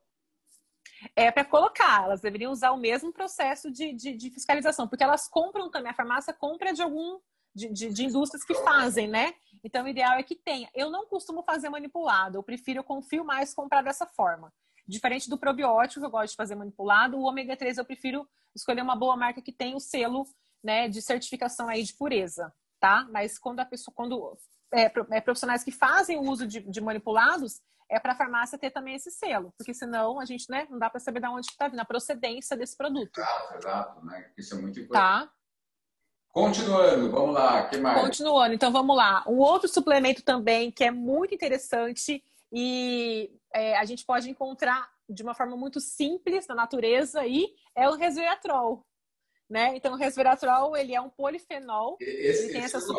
É 1.16 1.32
para 1.32 1.46
colocar, 1.46 2.04
elas 2.04 2.22
deveriam 2.22 2.52
usar 2.52 2.72
o 2.72 2.78
mesmo 2.78 3.12
processo 3.12 3.72
de, 3.72 3.94
de, 3.94 4.14
de, 4.14 4.30
fiscalização, 4.30 4.88
porque 4.88 5.04
elas 5.04 5.28
compram 5.28 5.70
também, 5.70 5.92
a 5.92 5.96
farmácia 5.96 6.34
compra 6.34 6.74
de 6.74 6.82
algum, 6.82 7.20
de, 7.54 7.70
de, 7.70 7.90
de 7.90 8.06
indústrias 8.06 8.44
que 8.44 8.56
fazem, 8.56 9.08
né? 9.08 9.34
Então, 9.64 9.86
o 9.86 9.88
ideal 9.88 10.14
é 10.14 10.24
que 10.24 10.36
tenha. 10.36 10.70
Eu 10.74 10.90
não 10.90 11.06
costumo 11.08 11.44
fazer 11.44 11.70
manipulado, 11.70 12.38
eu 12.38 12.44
prefiro, 12.44 12.80
eu 12.80 12.84
confio 12.84 13.26
mais 13.26 13.54
comprar 13.54 13.82
dessa 13.82 14.06
forma. 14.06 14.54
Diferente 14.88 15.30
do 15.30 15.38
probiótico, 15.38 16.00
que 16.00 16.06
eu 16.06 16.12
gosto 16.12 16.32
de 16.32 16.38
fazer 16.38 16.56
manipulado, 16.56 17.18
o 17.18 17.24
ômega 17.24 17.58
3 17.58 17.78
eu 17.78 17.86
prefiro 17.86 18.28
escolher 18.56 18.82
uma 18.82 18.96
boa 18.96 19.18
marca 19.18 19.42
que 19.42 19.52
tem 19.52 19.76
o 19.76 19.80
selo 19.80 20.26
né, 20.64 20.88
de 20.88 21.02
certificação 21.02 21.68
aí 21.68 21.84
de 21.84 21.94
pureza, 21.94 22.54
tá? 22.80 23.08
Mas 23.12 23.38
quando 23.38 23.60
a 23.60 23.66
pessoa, 23.66 23.94
quando 23.96 24.38
é, 24.74 24.92
é 25.12 25.22
profissionais 25.22 25.64
que 25.64 25.72
fazem 25.72 26.18
o 26.18 26.24
uso 26.24 26.48
de, 26.48 26.62
de 26.62 26.82
manipulados, 26.82 27.62
é 27.90 28.00
para 28.00 28.14
a 28.14 28.16
farmácia 28.16 28.58
ter 28.58 28.72
também 28.72 28.96
esse 28.96 29.12
selo, 29.12 29.54
porque 29.58 29.74
senão 29.74 30.20
a 30.20 30.26
gente 30.26 30.50
né, 30.50 30.68
não 30.70 30.80
dá 30.80 30.90
para 30.90 31.00
saber 31.00 31.20
de 31.20 31.28
onde 31.28 31.48
está 31.48 31.68
vindo 31.68 31.80
a 31.80 31.86
procedência 31.86 32.58
desse 32.58 32.76
produto. 32.76 33.18
Exato, 33.18 33.58
exato, 33.58 34.06
né? 34.06 34.32
Isso 34.38 34.56
é 34.56 34.62
muito 34.62 34.80
importante. 34.80 35.28
Tá. 35.28 35.32
Continuando, 36.30 37.12
vamos 37.12 37.34
lá, 37.34 37.70
que 37.70 37.78
mais? 37.78 38.02
Continuando, 38.02 38.54
então 38.54 38.72
vamos 38.72 38.96
lá. 38.96 39.24
Um 39.26 39.38
outro 39.38 39.70
suplemento 39.70 40.22
também 40.22 40.70
que 40.70 40.84
é 40.84 40.92
muito 40.92 41.34
interessante 41.34 42.22
e 42.58 43.38
é, 43.54 43.76
a 43.78 43.84
gente 43.84 44.06
pode 44.06 44.30
encontrar 44.30 44.90
de 45.10 45.22
uma 45.22 45.34
forma 45.34 45.58
muito 45.58 45.82
simples 45.82 46.48
na 46.48 46.56
natureza 46.56 47.20
aí 47.20 47.54
é 47.76 47.90
o 47.90 47.96
resveratrol. 47.96 48.82
Né? 49.48 49.76
Então, 49.76 49.94
o 49.94 49.98
resveratrol 49.98 50.76
ele 50.76 50.96
é 50.96 51.02
um 51.02 51.10
polifenol. 51.10 51.98
Esse, 52.00 52.46
ele 52.46 52.54
tem 52.54 52.64
esse 52.64 52.78
essas. 52.78 52.90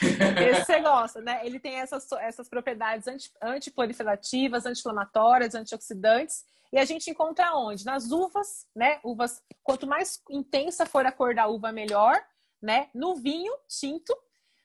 Esse 0.00 0.64
você 0.64 0.80
gosta, 0.80 1.20
né? 1.20 1.46
Ele 1.46 1.60
tem 1.60 1.76
essas, 1.76 2.10
essas 2.12 2.48
propriedades 2.48 3.06
anti, 3.06 3.30
antiproliferativas, 3.40 4.66
anti-inflamatórias, 4.66 5.54
antioxidantes. 5.54 6.44
E 6.72 6.78
a 6.78 6.84
gente 6.84 7.08
encontra 7.08 7.54
onde? 7.54 7.84
Nas 7.84 8.10
uvas, 8.10 8.66
né? 8.74 8.98
Uvas, 9.04 9.40
quanto 9.62 9.86
mais 9.86 10.20
intensa 10.28 10.86
for 10.86 11.06
a 11.06 11.12
cor 11.12 11.34
da 11.34 11.46
uva, 11.46 11.70
melhor, 11.70 12.18
né? 12.60 12.88
No 12.92 13.14
vinho 13.14 13.52
tinto, 13.68 14.16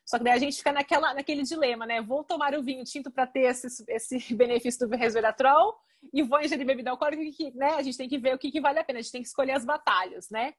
só 0.05 0.17
que 0.17 0.23
daí 0.23 0.33
a 0.33 0.39
gente 0.39 0.57
fica 0.57 0.71
naquela, 0.71 1.13
naquele 1.13 1.43
dilema, 1.43 1.85
né? 1.85 2.01
Vou 2.01 2.23
tomar 2.23 2.53
o 2.55 2.63
vinho 2.63 2.83
tinto 2.83 3.09
para 3.11 3.25
ter 3.27 3.41
esse, 3.41 3.67
esse 3.87 4.19
benefício 4.35 4.87
do 4.87 4.95
resveratrol 4.95 5.75
e 6.13 6.23
vou 6.23 6.41
ingerir 6.41 6.65
bebida 6.65 6.91
alcoólica, 6.91 7.23
que, 7.35 7.51
né? 7.55 7.75
A 7.75 7.81
gente 7.81 7.97
tem 7.97 8.09
que 8.09 8.17
ver 8.17 8.35
o 8.35 8.37
que, 8.37 8.51
que 8.51 8.61
vale 8.61 8.79
a 8.79 8.83
pena, 8.83 8.99
a 8.99 9.01
gente 9.01 9.11
tem 9.11 9.21
que 9.21 9.27
escolher 9.27 9.53
as 9.53 9.65
batalhas, 9.65 10.29
né? 10.29 10.53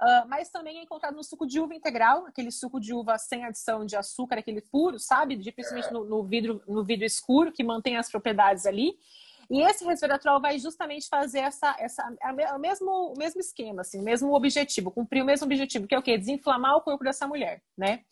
Uh, 0.00 0.28
mas 0.28 0.50
também 0.50 0.78
é 0.78 0.82
encontrado 0.82 1.14
no 1.14 1.22
suco 1.22 1.46
de 1.46 1.60
uva 1.60 1.74
integral, 1.74 2.26
aquele 2.26 2.50
suco 2.50 2.80
de 2.80 2.92
uva 2.92 3.16
sem 3.16 3.44
adição 3.44 3.86
de 3.86 3.96
açúcar, 3.96 4.38
aquele 4.38 4.60
puro, 4.60 4.98
sabe? 4.98 5.36
Principalmente 5.36 5.92
no, 5.92 6.04
no, 6.04 6.22
vidro, 6.24 6.62
no 6.66 6.84
vidro 6.84 7.04
escuro, 7.04 7.52
que 7.52 7.62
mantém 7.62 7.96
as 7.96 8.10
propriedades 8.10 8.66
ali. 8.66 8.96
E 9.50 9.60
esse 9.62 9.84
resveratrol 9.84 10.40
vai 10.40 10.58
justamente 10.58 11.08
fazer 11.08 11.40
essa, 11.40 11.76
essa, 11.78 12.02
a, 12.22 12.58
mesmo, 12.58 13.12
o 13.12 13.18
mesmo 13.18 13.40
esquema, 13.40 13.82
assim, 13.82 14.00
o 14.00 14.02
mesmo 14.02 14.34
objetivo, 14.34 14.90
cumprir 14.90 15.22
o 15.22 15.26
mesmo 15.26 15.44
objetivo, 15.44 15.86
que 15.86 15.94
é 15.94 15.98
o 15.98 16.02
quê? 16.02 16.16
Desinflamar 16.18 16.76
o 16.76 16.80
corpo 16.80 17.04
dessa 17.04 17.26
mulher, 17.26 17.62
né? 17.76 18.04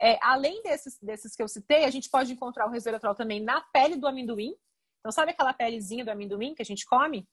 É, 0.00 0.18
além 0.22 0.62
desses, 0.62 0.98
desses 1.00 1.34
que 1.34 1.42
eu 1.42 1.48
citei, 1.48 1.84
a 1.84 1.90
gente 1.90 2.10
pode 2.10 2.32
encontrar 2.32 2.66
o 2.66 2.70
resveratrol 2.70 3.14
também 3.14 3.40
na 3.42 3.60
pele 3.60 3.96
do 3.96 4.06
amendoim. 4.06 4.54
Então, 5.00 5.12
sabe 5.12 5.30
aquela 5.30 5.52
pelezinha 5.52 6.04
do 6.04 6.10
amendoim 6.10 6.54
que 6.54 6.62
a 6.62 6.64
gente 6.64 6.84
come? 6.84 7.28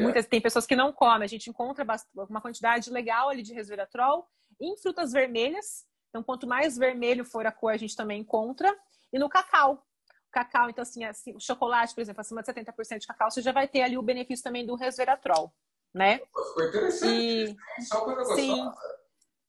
Muitas, 0.00 0.26
tem 0.26 0.40
pessoas 0.40 0.66
que 0.66 0.76
não 0.76 0.92
comem. 0.92 1.24
A 1.24 1.28
gente 1.28 1.50
encontra 1.50 1.84
uma 2.14 2.40
quantidade 2.40 2.90
legal 2.90 3.28
ali 3.28 3.42
de 3.42 3.52
resveratrol 3.52 4.26
em 4.60 4.76
frutas 4.76 5.12
vermelhas. 5.12 5.86
Então, 6.08 6.22
quanto 6.22 6.46
mais 6.46 6.76
vermelho 6.76 7.24
for 7.24 7.46
a 7.46 7.52
cor, 7.52 7.72
a 7.72 7.76
gente 7.76 7.96
também 7.96 8.20
encontra. 8.20 8.74
E 9.12 9.18
no 9.18 9.28
cacau. 9.28 9.84
O 10.28 10.30
cacau, 10.30 10.68
então, 10.70 10.82
assim, 10.82 11.04
assim, 11.04 11.34
o 11.34 11.40
chocolate, 11.40 11.94
por 11.94 12.00
exemplo, 12.00 12.20
acima 12.20 12.42
de 12.42 12.52
70% 12.52 12.98
de 12.98 13.06
cacau, 13.06 13.30
você 13.30 13.42
já 13.42 13.52
vai 13.52 13.68
ter 13.68 13.82
ali 13.82 13.96
o 13.96 14.02
benefício 14.02 14.44
também 14.44 14.66
do 14.66 14.74
resveratrol, 14.74 15.52
né? 15.94 16.18
Ficou 16.18 16.64
interessante. 16.68 17.56
E... 17.78 17.84
Só 17.84 18.00
coisa 18.04 18.24
Sim. 18.34 18.70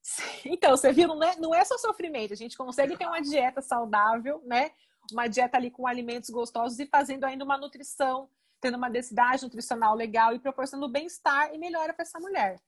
Então, 0.46 0.72
você 0.72 0.92
viu, 0.92 1.08
não 1.08 1.24
é, 1.24 1.36
não 1.38 1.56
é 1.56 1.64
só 1.66 1.78
sofrimento. 1.78 2.34
A 2.34 2.38
gente 2.38 2.58
consegue 2.58 2.98
ter 2.98 3.06
uma 3.06 3.22
dieta 3.22 3.62
saudável, 3.62 4.42
né? 4.46 4.72
Uma 5.12 5.28
dieta 5.28 5.58
ali 5.58 5.72
com 5.72 5.88
alimentos 5.88 6.30
gostosos 6.30 6.80
e 6.80 6.86
fazendo 6.86 7.24
ainda 7.24 7.44
uma 7.44 7.58
nutrição, 7.58 8.30
tendo 8.60 8.78
uma 8.78 8.90
densidade 8.90 9.44
nutricional 9.44 9.96
legal 9.96 10.34
e 10.34 10.40
proporcionando 10.40 10.92
bem-estar 10.92 11.54
e 11.54 11.58
melhora 11.58 11.94
para 11.94 12.04
essa 12.04 12.20
mulher, 12.20 12.60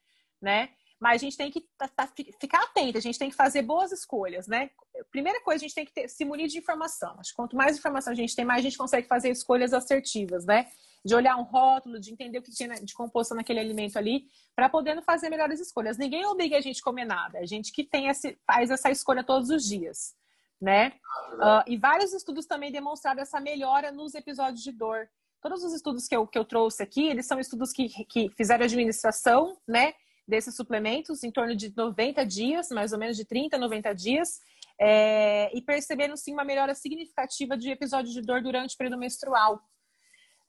né? 0.41 0.69
Mas 1.00 1.22
a 1.22 1.25
gente 1.25 1.38
tem 1.38 1.50
que 1.50 1.62
tá, 1.77 1.88
tá, 1.88 2.10
ficar 2.39 2.62
atento, 2.63 2.98
a 2.98 3.01
gente 3.01 3.17
tem 3.17 3.29
que 3.29 3.36
fazer 3.36 3.62
boas 3.62 3.91
escolhas, 3.91 4.48
né? 4.48 4.69
Primeira 5.10 5.41
coisa, 5.41 5.63
a 5.63 5.67
gente 5.67 5.75
tem 5.75 5.86
que 5.86 5.93
ter, 5.93 6.10
se 6.10 6.25
munir 6.25 6.48
de 6.48 6.58
informação. 6.58 7.15
Acho 7.19 7.31
que 7.31 7.36
quanto 7.38 7.55
mais 7.55 7.77
informação 7.77 8.12
a 8.12 8.15
gente 8.15 8.36
tem, 8.36 8.43
mais 8.43 8.60
a 8.60 8.63
gente 8.63 8.77
consegue 8.77 9.08
fazer 9.08 9.29
escolhas 9.29 9.74
assertivas, 9.74 10.46
né? 10.46 10.67
De 11.03 11.15
olhar 11.15 11.38
um 11.38 11.44
rótulo, 11.44 12.00
de 12.00 12.12
entender 12.12 12.39
o 12.39 12.41
que 12.41 12.51
tinha 12.51 12.70
de 12.75 12.94
composto 12.94 13.34
naquele 13.34 13.60
alimento 13.60 13.98
ali, 13.98 14.25
para 14.56 14.70
poder 14.70 15.01
fazer 15.03 15.29
melhores 15.29 15.60
escolhas. 15.60 15.98
Ninguém 15.98 16.25
obriga 16.25 16.58
a 16.58 16.62
gente 16.62 16.82
a 16.82 16.84
comer 16.84 17.06
nada, 17.06 17.39
a 17.39 17.46
gente 17.46 17.72
que 17.72 17.84
tem 17.84 18.08
esse, 18.08 18.38
faz 18.46 18.70
essa 18.70 18.91
escolha 18.91 19.24
todos 19.24 19.50
os 19.50 19.63
dias, 19.63 20.15
né? 20.62 20.94
Uh, 21.34 21.63
e 21.68 21.77
vários 21.77 22.13
estudos 22.13 22.46
também 22.46 22.72
demonstraram 22.72 23.22
essa 23.22 23.39
melhora 23.39 23.91
nos 23.91 24.13
episódios 24.13 24.62
de 24.62 24.72
dor. 24.72 25.10
Todos 25.41 25.63
os 25.63 25.74
estudos 25.74 26.08
que 26.08 26.15
eu, 26.15 26.27
que 26.27 26.38
eu 26.38 26.44
trouxe 26.44 26.84
aqui, 26.84 27.08
eles 27.08 27.25
são 27.25 27.39
estudos 27.39 27.72
que, 27.72 27.88
que 28.06 28.29
fizeram 28.36 28.65
administração, 28.65 29.58
né? 29.65 29.94
desses 30.29 30.56
suplementos 30.56 31.24
em 31.24 31.32
torno 31.32 31.56
de 31.56 31.74
90 31.75 32.24
dias, 32.25 32.70
mais 32.70 32.94
ou 32.94 33.00
menos 33.00 33.18
de 33.18 33.25
30 33.25 33.58
a 33.58 33.60
90 33.60 33.94
dias, 33.96 34.39
é, 34.79 35.50
e 35.58 35.62
percebendo 35.62 36.15
sim 36.15 36.32
uma 36.32 36.46
melhora 36.46 36.74
significativa 36.75 37.58
de 37.58 37.72
episódio 37.72 38.13
de 38.13 38.22
dor 38.22 38.41
durante 38.41 38.75
o 38.75 38.77
período 38.77 38.98
menstrual, 38.98 39.60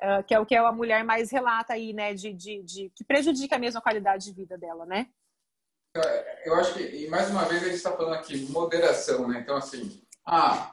uh, 0.02 0.22
que 0.24 0.34
é 0.34 0.40
o 0.40 0.46
que 0.46 0.54
a 0.54 0.72
mulher 0.72 1.04
mais 1.04 1.30
relata 1.30 1.74
aí, 1.74 1.92
né, 1.92 2.14
de, 2.14 2.32
de, 2.32 2.62
de, 2.62 2.90
que 2.94 3.04
prejudica 3.04 3.58
mesmo 3.58 3.78
a 3.78 3.82
qualidade 3.82 4.24
de 4.24 4.32
vida 4.32 4.56
dela, 4.58 4.84
né? 4.86 5.08
Eu 6.44 6.54
acho 6.54 6.74
que, 6.74 6.82
e 6.82 7.08
mais 7.08 7.30
uma 7.30 7.44
vez, 7.44 7.62
a 7.62 7.66
gente 7.66 7.76
está 7.76 7.92
falando 7.92 8.14
aqui 8.14 8.46
moderação, 8.50 9.26
né? 9.26 9.40
Então, 9.40 9.56
assim, 9.56 10.00
ah, 10.24 10.72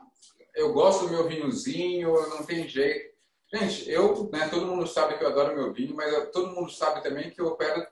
eu 0.55 0.71
gosto 0.73 1.05
do 1.05 1.11
meu 1.11 1.27
vinhozinho, 1.27 2.13
não 2.29 2.43
tem 2.43 2.67
jeito. 2.67 3.15
Gente, 3.53 3.89
eu, 3.89 4.29
né, 4.31 4.47
todo 4.49 4.67
mundo 4.67 4.85
sabe 4.85 5.17
que 5.17 5.23
eu 5.23 5.29
adoro 5.29 5.55
meu 5.55 5.73
vinho, 5.73 5.95
mas 5.95 6.29
todo 6.31 6.53
mundo 6.53 6.69
sabe 6.69 7.01
também 7.01 7.31
que 7.31 7.39
eu 7.39 7.47
opero 7.47 7.85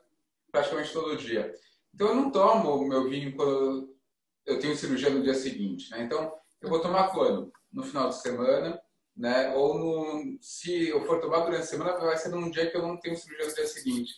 praticamente 0.52 0.94
todo 0.94 1.18
dia. 1.18 1.54
Então 1.94 2.10
eu 2.10 2.16
não 2.16 2.30
tomo 2.30 2.86
meu 2.88 3.10
vinho 3.10 3.36
quando 3.36 3.96
eu 4.46 4.60
tenho 4.60 4.76
cirurgia 4.76 5.10
no 5.10 5.24
dia 5.24 5.34
seguinte, 5.34 5.90
né? 5.92 6.04
Então 6.04 6.34
eu 6.62 6.70
vou 6.70 6.82
tomar 6.82 7.12
quando? 7.12 7.52
No 7.72 7.84
final 7.84 8.10
de 8.10 8.22
semana, 8.22 8.80
né? 9.16 9.54
Ou 9.56 9.78
no, 9.78 10.38
se 10.42 10.90
eu 10.90 11.06
for 11.06 11.22
tomar 11.22 11.40
durante 11.40 11.64
a 11.64 11.66
semana, 11.66 11.98
vai 11.98 12.18
ser 12.18 12.30
num 12.30 12.50
dia 12.50 12.70
que 12.70 12.78
eu 12.78 12.82
não 12.82 12.98
tenho 12.98 13.16
cirurgia 13.16 13.48
no 13.48 13.56
dia 13.56 13.68
seguinte. 13.68 14.14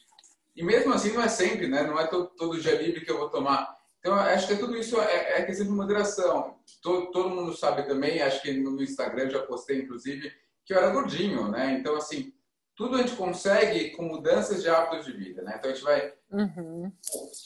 E 0.55 0.63
mesmo 0.63 0.93
assim 0.93 1.11
não 1.11 1.21
é 1.21 1.27
sempre, 1.27 1.67
né? 1.67 1.83
Não 1.83 1.99
é 1.99 2.07
todo, 2.07 2.27
todo 2.35 2.59
dia 2.59 2.81
livre 2.81 3.05
que 3.05 3.11
eu 3.11 3.19
vou 3.19 3.29
tomar. 3.29 3.77
Então 3.99 4.15
acho 4.15 4.47
que 4.47 4.55
tudo 4.55 4.75
isso 4.75 4.99
é, 4.99 5.39
é 5.39 5.45
questão 5.45 5.65
de 5.65 5.71
moderação. 5.71 6.57
Todo, 6.81 7.11
todo 7.11 7.29
mundo 7.29 7.55
sabe 7.55 7.83
também, 7.83 8.21
acho 8.21 8.41
que 8.41 8.53
no 8.53 8.81
Instagram 8.81 9.29
já 9.29 9.43
postei 9.43 9.81
inclusive 9.81 10.31
que 10.65 10.73
eu 10.73 10.77
era 10.77 10.89
gordinho, 10.89 11.49
né? 11.49 11.77
Então 11.79 11.95
assim 11.95 12.33
tudo 12.77 12.95
a 12.95 12.99
gente 12.99 13.15
consegue 13.15 13.89
com 13.91 14.03
mudanças 14.03 14.61
de 14.61 14.69
hábitos 14.69 15.07
de 15.07 15.11
vida, 15.11 15.41
né? 15.41 15.55
Então 15.57 15.71
a 15.71 15.73
gente 15.73 15.83
vai 15.83 16.13
uhum. 16.31 16.91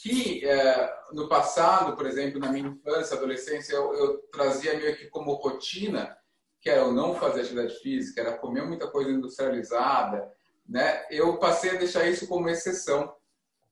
que 0.03 0.46
é, 0.46 0.93
no 1.13 1.29
passado, 1.29 1.96
por 1.96 2.05
exemplo, 2.05 2.38
na 2.38 2.51
minha 2.51 2.67
infância, 2.67 3.15
adolescência, 3.15 3.74
eu, 3.74 3.93
eu, 3.93 4.17
trazia 4.29 4.77
meio 4.77 4.96
que 4.98 5.08
como 5.08 5.31
rotina, 5.36 6.17
que 6.61 6.69
era 6.69 6.81
eu 6.81 6.91
não 6.91 7.15
fazer 7.15 7.41
atividade 7.41 7.79
física, 7.79 8.21
era 8.21 8.37
comer 8.37 8.63
muita 8.63 8.87
coisa 8.87 9.09
industrializada, 9.09 10.31
né? 10.69 11.05
Eu 11.09 11.37
passei 11.37 11.71
a 11.71 11.79
deixar 11.79 12.07
isso 12.07 12.27
como 12.27 12.47
exceção. 12.47 13.13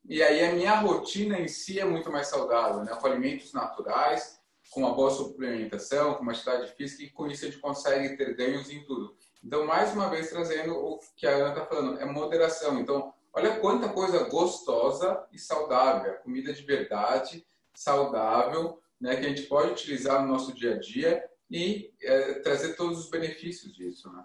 E 0.03 0.23
aí 0.23 0.43
a 0.43 0.53
minha 0.53 0.75
rotina 0.79 1.39
em 1.39 1.47
si 1.47 1.79
é 1.79 1.85
muito 1.85 2.11
mais 2.11 2.27
saudável, 2.27 2.83
né? 2.83 2.95
Com 2.95 3.07
alimentos 3.07 3.53
naturais, 3.53 4.39
com 4.71 4.81
uma 4.81 4.93
boa 4.93 5.11
suplementação, 5.11 6.15
com 6.15 6.23
uma 6.23 6.31
atividade 6.31 6.73
física 6.73 7.03
e 7.03 7.09
com 7.11 7.27
isso 7.27 7.45
a 7.45 7.47
gente 7.47 7.61
consegue 7.61 8.17
ter 8.17 8.35
ganhos 8.35 8.71
em 8.71 8.83
tudo. 8.83 9.15
Então, 9.43 9.65
mais 9.65 9.93
uma 9.93 10.09
vez, 10.09 10.29
trazendo 10.29 10.75
o 10.75 10.99
que 11.15 11.27
a 11.27 11.31
Ana 11.31 11.49
está 11.49 11.65
falando, 11.65 11.99
é 11.99 12.05
moderação. 12.05 12.79
Então, 12.79 13.13
olha 13.31 13.59
quanta 13.59 13.87
coisa 13.89 14.27
gostosa 14.29 15.25
e 15.31 15.37
saudável, 15.37 16.15
comida 16.23 16.51
de 16.51 16.63
verdade, 16.63 17.45
saudável, 17.73 18.81
né, 18.99 19.15
que 19.15 19.25
a 19.25 19.29
gente 19.29 19.43
pode 19.43 19.71
utilizar 19.71 20.21
no 20.21 20.27
nosso 20.27 20.53
dia 20.53 20.75
a 20.75 20.79
dia 20.79 21.23
e 21.49 21.91
é, 22.01 22.33
trazer 22.39 22.75
todos 22.75 22.99
os 22.99 23.09
benefícios 23.09 23.73
disso, 23.73 24.11
né? 24.11 24.23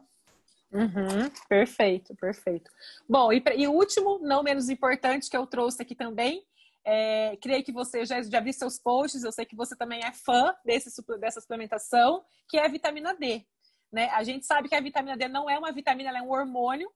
Uhum, 0.72 1.30
perfeito, 1.48 2.16
perfeito. 2.16 2.68
Bom, 3.08 3.32
e, 3.32 3.42
e 3.56 3.68
o 3.68 3.72
último, 3.72 4.18
não 4.18 4.42
menos 4.42 4.68
importante, 4.68 5.30
que 5.30 5.36
eu 5.36 5.46
trouxe 5.46 5.80
aqui 5.80 5.94
também, 5.94 6.44
é, 6.84 7.36
creio 7.40 7.64
que 7.64 7.72
você 7.72 8.04
já, 8.04 8.20
já 8.22 8.40
viu 8.40 8.52
seus 8.52 8.78
posts, 8.78 9.22
eu 9.22 9.32
sei 9.32 9.46
que 9.46 9.56
você 9.56 9.76
também 9.76 10.04
é 10.04 10.12
fã 10.12 10.54
desse, 10.64 10.90
dessa 11.18 11.40
suplementação, 11.40 12.24
que 12.48 12.58
é 12.58 12.64
a 12.64 12.68
vitamina 12.68 13.14
D. 13.14 13.46
Né? 13.90 14.10
A 14.10 14.22
gente 14.24 14.44
sabe 14.44 14.68
que 14.68 14.74
a 14.74 14.80
vitamina 14.80 15.16
D 15.16 15.28
não 15.28 15.48
é 15.48 15.58
uma 15.58 15.72
vitamina, 15.72 16.10
ela 16.10 16.18
é 16.18 16.22
um 16.22 16.30
hormônio, 16.30 16.90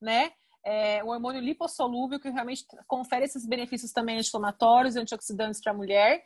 né? 0.00 0.32
É 0.64 1.04
um 1.04 1.08
hormônio 1.08 1.42
lipossolúvel 1.42 2.18
que 2.18 2.30
realmente 2.30 2.64
confere 2.86 3.26
esses 3.26 3.44
benefícios 3.44 3.92
também 3.92 4.16
anti-inflamatórios 4.16 4.96
e 4.96 4.98
antioxidantes 4.98 5.60
para 5.60 5.72
a 5.72 5.76
mulher. 5.76 6.24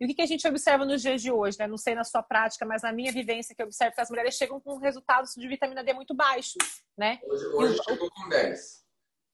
E 0.00 0.04
o 0.04 0.08
que, 0.08 0.14
que, 0.14 0.22
a 0.22 0.26
gente 0.26 0.46
observa 0.46 0.84
nos 0.84 1.02
dias 1.02 1.20
de 1.20 1.30
hoje, 1.32 1.58
né? 1.58 1.66
Não 1.66 1.76
sei 1.76 1.94
na 1.94 2.04
sua 2.04 2.22
prática, 2.22 2.64
mas 2.64 2.82
na 2.82 2.92
minha 2.92 3.10
vivência 3.10 3.54
que 3.54 3.60
eu 3.60 3.66
observo 3.66 3.94
que 3.94 4.00
as 4.00 4.10
mulheres 4.10 4.34
chegam 4.34 4.60
com 4.60 4.76
resultados 4.78 5.34
de 5.34 5.48
vitamina 5.48 5.82
D 5.82 5.92
muito 5.92 6.14
baixos, 6.14 6.84
né? 6.96 7.18
Hoje, 7.24 7.46
hoje 7.46 7.78
chegou 7.84 8.08
com 8.10 8.28
10. 8.28 8.84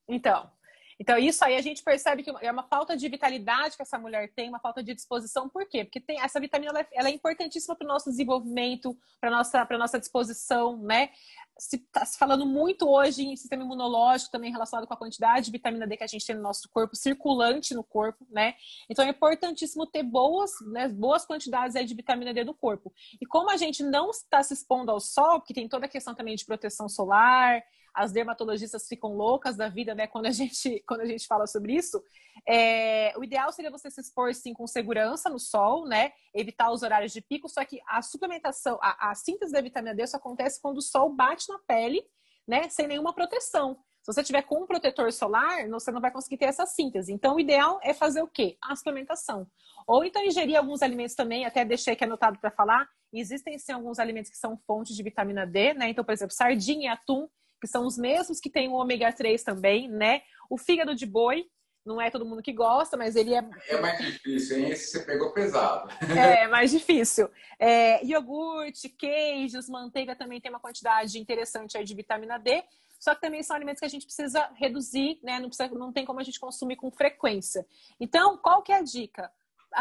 Então, 0.07 0.51
então, 0.97 1.17
isso 1.17 1.43
aí 1.43 1.55
a 1.57 1.61
gente 1.61 1.83
percebe 1.83 2.23
que 2.23 2.31
é 2.41 2.51
uma 2.51 2.63
falta 2.63 2.95
de 2.95 3.07
vitalidade 3.09 3.75
que 3.75 3.81
essa 3.81 3.99
mulher 3.99 4.31
tem, 4.33 4.47
uma 4.47 4.59
falta 4.59 4.81
de 4.81 4.93
disposição. 4.93 5.49
Por 5.49 5.67
quê? 5.67 5.83
Porque 5.83 5.99
tem, 5.99 6.21
essa 6.21 6.39
vitamina 6.39 6.71
ela 6.71 6.79
é, 6.79 6.87
ela 6.93 7.09
é 7.09 7.11
importantíssima 7.11 7.75
para 7.75 7.85
o 7.85 7.87
nosso 7.87 8.09
desenvolvimento, 8.09 8.97
para 9.19 9.29
a 9.29 9.33
nossa, 9.33 9.67
nossa 9.71 9.99
disposição, 9.99 10.77
né? 10.77 11.09
Se 11.57 11.77
está 11.77 12.05
se 12.05 12.17
falando 12.17 12.45
muito 12.45 12.87
hoje 12.89 13.25
em 13.25 13.35
sistema 13.35 13.63
imunológico, 13.63 14.31
também 14.31 14.51
relacionado 14.51 14.87
com 14.87 14.93
a 14.93 14.97
quantidade 14.97 15.45
de 15.45 15.51
vitamina 15.51 15.85
D 15.85 15.97
que 15.97 16.03
a 16.03 16.07
gente 16.07 16.25
tem 16.25 16.35
no 16.35 16.41
nosso 16.41 16.69
corpo, 16.69 16.95
circulante 16.95 17.73
no 17.73 17.83
corpo, 17.83 18.25
né? 18.29 18.55
Então 18.89 19.03
é 19.03 19.09
importantíssimo 19.09 19.85
ter 19.85 20.03
boas, 20.03 20.51
né, 20.71 20.87
boas 20.87 21.25
quantidades 21.25 21.75
aí 21.75 21.85
de 21.85 21.93
vitamina 21.93 22.33
D 22.33 22.43
no 22.45 22.53
corpo. 22.53 22.93
E 23.21 23.25
como 23.25 23.49
a 23.49 23.57
gente 23.57 23.83
não 23.83 24.11
está 24.11 24.41
se 24.43 24.53
expondo 24.53 24.91
ao 24.91 24.99
sol, 24.99 25.39
porque 25.39 25.53
tem 25.53 25.67
toda 25.67 25.85
a 25.87 25.89
questão 25.89 26.15
também 26.15 26.35
de 26.35 26.45
proteção 26.45 26.87
solar, 26.87 27.61
as 27.95 28.11
dermatologistas 28.11 28.87
ficam 28.87 29.13
loucas 29.15 29.55
da 29.55 29.69
vida, 29.69 29.95
né, 29.95 30.05
quando 30.05 30.25
a 30.25 30.31
gente, 30.31 30.83
quando 30.87 31.01
a 31.01 31.05
gente 31.05 31.25
fala 31.25 31.47
sobre 31.47 31.73
isso. 31.73 32.03
É, 32.47 33.13
o 33.17 33.23
ideal 33.23 33.51
seria 33.51 33.71
você 33.71 33.89
se 33.89 34.01
expor, 34.01 34.33
sim, 34.35 34.53
com 34.53 34.67
segurança 34.67 35.29
no 35.29 35.39
sol, 35.39 35.87
né, 35.87 36.11
evitar 36.33 36.71
os 36.71 36.83
horários 36.83 37.13
de 37.13 37.21
pico, 37.21 37.47
só 37.47 37.63
que 37.63 37.79
a 37.87 38.01
suplementação, 38.01 38.77
a, 38.81 39.11
a 39.11 39.15
síntese 39.15 39.53
da 39.53 39.61
vitamina 39.61 39.95
D 39.95 40.05
só 40.05 40.17
acontece 40.17 40.61
quando 40.61 40.77
o 40.77 40.81
sol 40.81 41.09
bate 41.09 41.47
na 41.49 41.57
pele, 41.59 42.03
né, 42.47 42.69
sem 42.69 42.87
nenhuma 42.87 43.13
proteção. 43.13 43.77
Se 44.05 44.13
você 44.13 44.21
tiver 44.21 44.43
com 44.43 44.61
um 44.61 44.67
protetor 44.67 45.11
solar, 45.11 45.67
você 45.67 45.89
não 45.91 45.99
vai 45.99 46.11
conseguir 46.11 46.37
ter 46.37 46.45
essa 46.45 46.63
síntese. 46.67 47.11
Então, 47.11 47.35
o 47.35 47.39
ideal 47.39 47.79
é 47.81 47.91
fazer 47.91 48.21
o 48.21 48.27
quê? 48.27 48.55
A 48.61 48.75
suplementação. 48.75 49.47
Ou 49.87 50.05
então 50.05 50.23
ingerir 50.23 50.55
alguns 50.57 50.83
alimentos 50.83 51.15
também, 51.15 51.43
até 51.43 51.65
deixei 51.65 51.93
aqui 51.93 52.03
anotado 52.03 52.37
para 52.39 52.51
falar. 52.51 52.87
Existem 53.11 53.57
sim 53.57 53.71
alguns 53.71 53.97
alimentos 53.97 54.29
que 54.29 54.37
são 54.37 54.59
fontes 54.67 54.95
de 54.95 55.01
vitamina 55.01 55.47
D, 55.47 55.73
né? 55.73 55.89
Então, 55.89 56.05
por 56.05 56.11
exemplo, 56.11 56.35
sardinha 56.35 56.85
e 56.85 56.87
atum 56.87 57.27
que 57.65 57.71
são 57.71 57.85
os 57.85 57.97
mesmos 57.97 58.39
que 58.39 58.49
tem 58.49 58.69
o 58.69 58.73
ômega 58.73 59.11
3 59.11 59.41
também, 59.41 59.89
né? 59.89 60.21
O 60.47 60.55
fígado 60.55 60.93
de 60.93 61.05
boi, 61.05 61.49
não 61.83 61.99
é 61.99 62.11
todo 62.11 62.25
mundo 62.25 62.43
que 62.43 62.53
gosta, 62.53 62.95
mas 62.95 63.15
ele 63.15 63.33
é. 63.33 63.43
É 63.67 63.81
mais 63.81 63.97
difícil, 63.97 64.59
hein? 64.59 64.69
Esse 64.69 64.91
você 64.91 64.99
pegou 65.03 65.31
pesado. 65.31 65.89
É, 66.15 66.47
mais 66.47 66.69
difícil. 66.69 67.27
É, 67.59 68.05
iogurte, 68.05 68.87
queijos, 68.87 69.67
manteiga 69.67 70.15
também 70.15 70.39
tem 70.39 70.51
uma 70.51 70.59
quantidade 70.59 71.19
interessante 71.19 71.75
aí 71.75 71.83
de 71.83 71.95
vitamina 71.95 72.37
D. 72.37 72.63
Só 72.99 73.15
que 73.15 73.21
também 73.21 73.41
são 73.41 73.55
alimentos 73.55 73.79
que 73.79 73.85
a 73.85 73.89
gente 73.89 74.05
precisa 74.05 74.47
reduzir, 74.55 75.19
né? 75.23 75.39
Não, 75.39 75.47
precisa, 75.47 75.69
não 75.69 75.91
tem 75.91 76.05
como 76.05 76.19
a 76.19 76.23
gente 76.23 76.39
consumir 76.39 76.75
com 76.75 76.91
frequência. 76.91 77.65
Então, 77.99 78.37
qual 78.37 78.61
que 78.61 78.71
é 78.71 78.77
a 78.77 78.83
dica? 78.83 79.31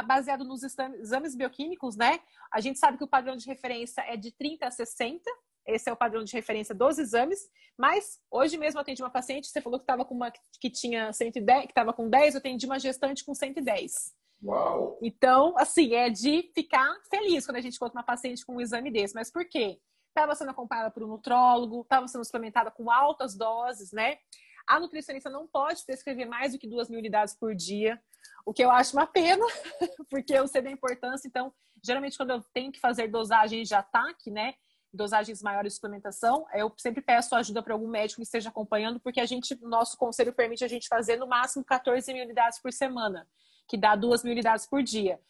Baseado 0.07 0.43
nos 0.43 0.63
exames 0.63 1.35
bioquímicos, 1.35 1.97
né? 1.97 2.19
A 2.51 2.61
gente 2.61 2.79
sabe 2.79 2.97
que 2.97 3.05
o 3.05 3.09
padrão 3.09 3.37
de 3.37 3.47
referência 3.47 4.03
é 4.03 4.17
de 4.17 4.33
30 4.33 4.67
a 4.67 4.71
60, 4.71 5.31
esse 5.67 5.89
é 5.89 5.93
o 5.93 5.97
padrão 5.97 6.25
de 6.25 6.33
referência 6.33 6.75
dos 6.75 6.99
exames, 6.99 7.39
mas 7.79 8.21
hoje 8.31 8.57
mesmo 8.57 8.79
eu 8.79 8.83
atendi 8.83 9.03
uma 9.03 9.11
paciente, 9.11 9.49
você 9.49 9.61
falou 9.61 9.79
que 9.79 9.85
estava 9.85 10.05
com 10.05 10.15
uma 10.15 10.33
que 10.61 10.71
tinha 10.71 11.13
110, 11.13 11.63
que 11.63 11.71
estava 11.71 11.93
com 11.93 12.09
10, 12.09 12.35
eu 12.35 12.39
atendi 12.39 12.67
uma 12.67 12.79
gestante 12.79 13.25
com 13.25 13.35
110. 13.35 14.15
Uau! 14.43 14.99
Então, 15.03 15.55
assim, 15.57 15.95
é 15.95 16.11
de 16.11 16.51
ficar 16.55 16.95
feliz 17.11 17.47
quando 17.47 17.57
a 17.57 17.61
gente 17.63 17.79
conta 17.79 17.97
uma 17.97 18.05
paciente 18.05 18.45
com 18.45 18.57
um 18.57 18.61
exame 18.61 18.91
desse. 18.91 19.15
Mas 19.15 19.31
por 19.31 19.45
quê? 19.49 19.81
Estava 20.09 20.35
sendo 20.35 20.51
acompanhada 20.51 20.91
por 20.91 21.03
um 21.03 21.09
nutrólogo, 21.09 21.81
estava 21.81 22.07
sendo 22.07 22.25
suplementada 22.25 22.71
com 22.71 22.91
altas 22.91 23.37
doses, 23.37 23.91
né? 23.91 24.19
A 24.67 24.79
nutricionista 24.79 25.29
não 25.29 25.47
pode 25.47 25.85
prescrever 25.85 26.27
mais 26.27 26.53
do 26.53 26.59
que 26.59 26.69
duas 26.69 26.89
mil 26.89 26.99
unidades 26.99 27.35
por 27.35 27.55
dia, 27.55 28.01
o 28.47 28.53
que 28.53 28.63
eu 28.65 28.71
acho 28.71 28.97
uma 28.97 29.07
pena, 29.07 29.45
porque 30.11 30.33
eu 30.33 30.47
sei 30.47 30.63
da 30.63 30.71
importância. 30.71 31.27
Então, 31.27 31.53
geralmente, 31.83 32.17
quando 32.17 32.31
eu 32.31 32.43
tenho 32.53 32.71
que 32.71 32.81
fazer 32.81 33.09
dosagens 33.09 33.69
de 33.69 33.75
ataque, 33.75 34.31
né? 34.31 34.55
Dosagens 34.95 35.43
maiores 35.43 35.73
de 35.73 35.77
suplementação, 35.77 36.47
eu 36.55 36.73
sempre 36.77 37.03
peço 37.03 37.35
ajuda 37.35 37.63
para 37.63 37.75
algum 37.75 37.89
médico 37.89 38.21
que 38.21 38.25
esteja 38.25 38.49
acompanhando, 38.49 39.01
porque 39.01 39.21
a 39.21 39.27
gente, 39.27 39.59
nosso 39.63 39.97
conselho 39.97 40.33
permite 40.33 40.65
a 40.65 40.69
gente 40.69 40.89
fazer 40.89 41.17
no 41.17 41.27
máximo 41.27 41.65
14 41.65 42.13
mil 42.13 42.25
unidades 42.25 42.61
por 42.61 42.73
semana, 42.73 43.27
que 43.67 43.77
dá 43.77 43.97
duas 43.97 44.23
mil 44.23 44.33
unidades 44.33 44.67
por 44.67 44.83
dia. 44.83 45.21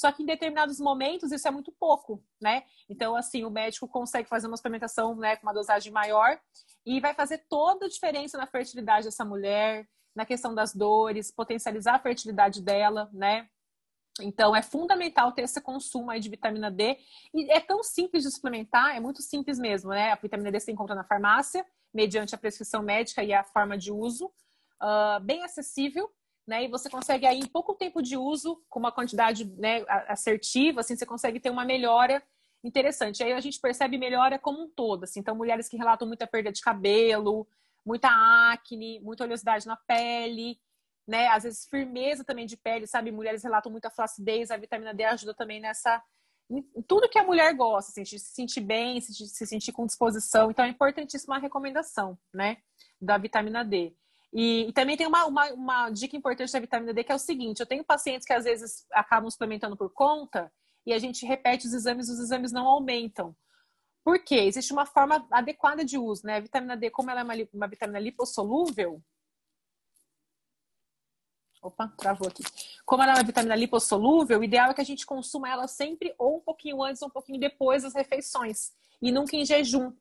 Só 0.00 0.10
que 0.10 0.22
em 0.22 0.26
determinados 0.26 0.80
momentos 0.80 1.30
isso 1.30 1.46
é 1.46 1.50
muito 1.50 1.70
pouco, 1.72 2.24
né? 2.40 2.62
Então, 2.88 3.14
assim, 3.14 3.44
o 3.44 3.50
médico 3.50 3.86
consegue 3.86 4.26
fazer 4.26 4.46
uma 4.46 4.56
suplementação 4.56 5.14
né, 5.14 5.36
com 5.36 5.46
uma 5.46 5.52
dosagem 5.52 5.92
maior 5.92 6.40
e 6.86 6.98
vai 7.00 7.12
fazer 7.12 7.44
toda 7.50 7.84
a 7.84 7.88
diferença 7.88 8.38
na 8.38 8.46
fertilidade 8.46 9.04
dessa 9.04 9.26
mulher, 9.26 9.86
na 10.14 10.24
questão 10.24 10.54
das 10.54 10.74
dores, 10.74 11.30
potencializar 11.30 11.96
a 11.96 11.98
fertilidade 11.98 12.62
dela, 12.62 13.10
né? 13.12 13.46
Então, 14.22 14.54
é 14.54 14.62
fundamental 14.62 15.32
ter 15.32 15.42
esse 15.42 15.60
consumo 15.60 16.10
aí 16.10 16.20
de 16.20 16.28
vitamina 16.28 16.70
D. 16.70 16.98
E 17.34 17.50
é 17.50 17.60
tão 17.60 17.82
simples 17.82 18.22
de 18.22 18.30
suplementar, 18.30 18.96
é 18.96 19.00
muito 19.00 19.22
simples 19.22 19.58
mesmo, 19.58 19.90
né? 19.90 20.12
A 20.12 20.16
vitamina 20.16 20.50
D 20.50 20.60
você 20.60 20.72
encontra 20.72 20.94
na 20.94 21.04
farmácia, 21.04 21.64
mediante 21.92 22.34
a 22.34 22.38
prescrição 22.38 22.82
médica 22.82 23.22
e 23.22 23.32
a 23.32 23.42
forma 23.44 23.76
de 23.76 23.90
uso. 23.90 24.26
Uh, 24.82 25.20
bem 25.22 25.42
acessível, 25.44 26.10
né? 26.46 26.64
E 26.64 26.68
você 26.68 26.88
consegue 26.88 27.26
aí, 27.26 27.38
em 27.38 27.46
pouco 27.46 27.74
tempo 27.74 28.02
de 28.02 28.16
uso, 28.16 28.62
com 28.68 28.78
uma 28.78 28.92
quantidade 28.92 29.44
né, 29.58 29.84
assertiva, 30.08 30.80
assim, 30.80 30.96
você 30.96 31.06
consegue 31.06 31.38
ter 31.38 31.50
uma 31.50 31.64
melhora 31.64 32.22
interessante. 32.62 33.22
Aí 33.22 33.32
a 33.32 33.40
gente 33.40 33.60
percebe 33.60 33.98
melhora 33.98 34.38
como 34.38 34.62
um 34.62 34.68
todo. 34.68 35.04
Assim. 35.04 35.20
Então, 35.20 35.34
mulheres 35.34 35.68
que 35.68 35.76
relatam 35.76 36.06
muita 36.06 36.26
perda 36.26 36.52
de 36.52 36.60
cabelo, 36.60 37.46
muita 37.84 38.08
acne, 38.52 39.00
muita 39.00 39.24
oleosidade 39.24 39.66
na 39.66 39.76
pele, 39.76 40.58
né? 41.06 41.28
Às 41.28 41.44
vezes 41.44 41.66
firmeza 41.68 42.24
também 42.24 42.46
de 42.46 42.56
pele, 42.56 42.86
sabe? 42.86 43.10
Mulheres 43.10 43.42
relatam 43.42 43.70
muita 43.70 43.90
flacidez, 43.90 44.50
a 44.50 44.56
vitamina 44.56 44.94
D 44.94 45.04
ajuda 45.04 45.34
também 45.34 45.60
nessa 45.60 46.02
tudo 46.86 47.08
que 47.08 47.18
a 47.18 47.24
mulher 47.24 47.54
gosta, 47.54 47.92
assim, 47.92 48.04
se 48.04 48.18
sentir 48.18 48.60
bem, 48.60 49.00
se, 49.00 49.12
se 49.12 49.46
sentir 49.46 49.72
com 49.72 49.86
disposição. 49.86 50.50
Então 50.50 50.64
é 50.64 50.68
importantíssima 50.68 51.36
a 51.36 51.38
recomendação, 51.38 52.18
né, 52.34 52.56
da 53.00 53.16
vitamina 53.18 53.64
D. 53.64 53.94
E, 54.32 54.68
e 54.68 54.72
também 54.72 54.96
tem 54.96 55.06
uma, 55.06 55.26
uma, 55.26 55.52
uma, 55.52 55.90
dica 55.90 56.16
importante 56.16 56.52
da 56.52 56.60
vitamina 56.60 56.94
D 56.94 57.04
que 57.04 57.12
é 57.12 57.14
o 57.14 57.18
seguinte: 57.18 57.60
eu 57.60 57.66
tenho 57.66 57.84
pacientes 57.84 58.26
que 58.26 58.32
às 58.32 58.44
vezes 58.44 58.86
acabam 58.92 59.30
suplementando 59.30 59.76
por 59.76 59.92
conta 59.92 60.52
e 60.86 60.92
a 60.92 60.98
gente 60.98 61.26
repete 61.26 61.66
os 61.66 61.74
exames, 61.74 62.08
os 62.08 62.18
exames 62.18 62.52
não 62.52 62.66
aumentam. 62.66 63.34
Por 64.04 64.18
quê? 64.24 64.36
Existe 64.36 64.72
uma 64.72 64.86
forma 64.86 65.26
adequada 65.30 65.84
de 65.84 65.98
uso, 65.98 66.26
né? 66.26 66.36
A 66.36 66.40
vitamina 66.40 66.76
D, 66.76 66.90
como 66.90 67.10
ela 67.10 67.20
é 67.20 67.24
uma, 67.24 67.34
uma 67.52 67.68
vitamina 67.68 67.98
lipossolúvel, 67.98 69.02
Opa, 71.62 71.92
travou 71.96 72.26
aqui. 72.26 72.42
Como 72.86 73.02
ela 73.02 73.12
é 73.12 73.14
uma 73.16 73.22
vitamina 73.22 73.54
lipossolúvel, 73.54 74.40
o 74.40 74.44
ideal 74.44 74.70
é 74.70 74.74
que 74.74 74.80
a 74.80 74.84
gente 74.84 75.04
consuma 75.04 75.48
ela 75.48 75.68
sempre 75.68 76.14
ou 76.18 76.38
um 76.38 76.40
pouquinho 76.40 76.82
antes 76.82 77.02
ou 77.02 77.08
um 77.08 77.10
pouquinho 77.10 77.38
depois 77.38 77.82
das 77.82 77.94
refeições. 77.94 78.72
E 79.02 79.12
nunca 79.12 79.36
em 79.36 79.44
jejum. 79.44 79.92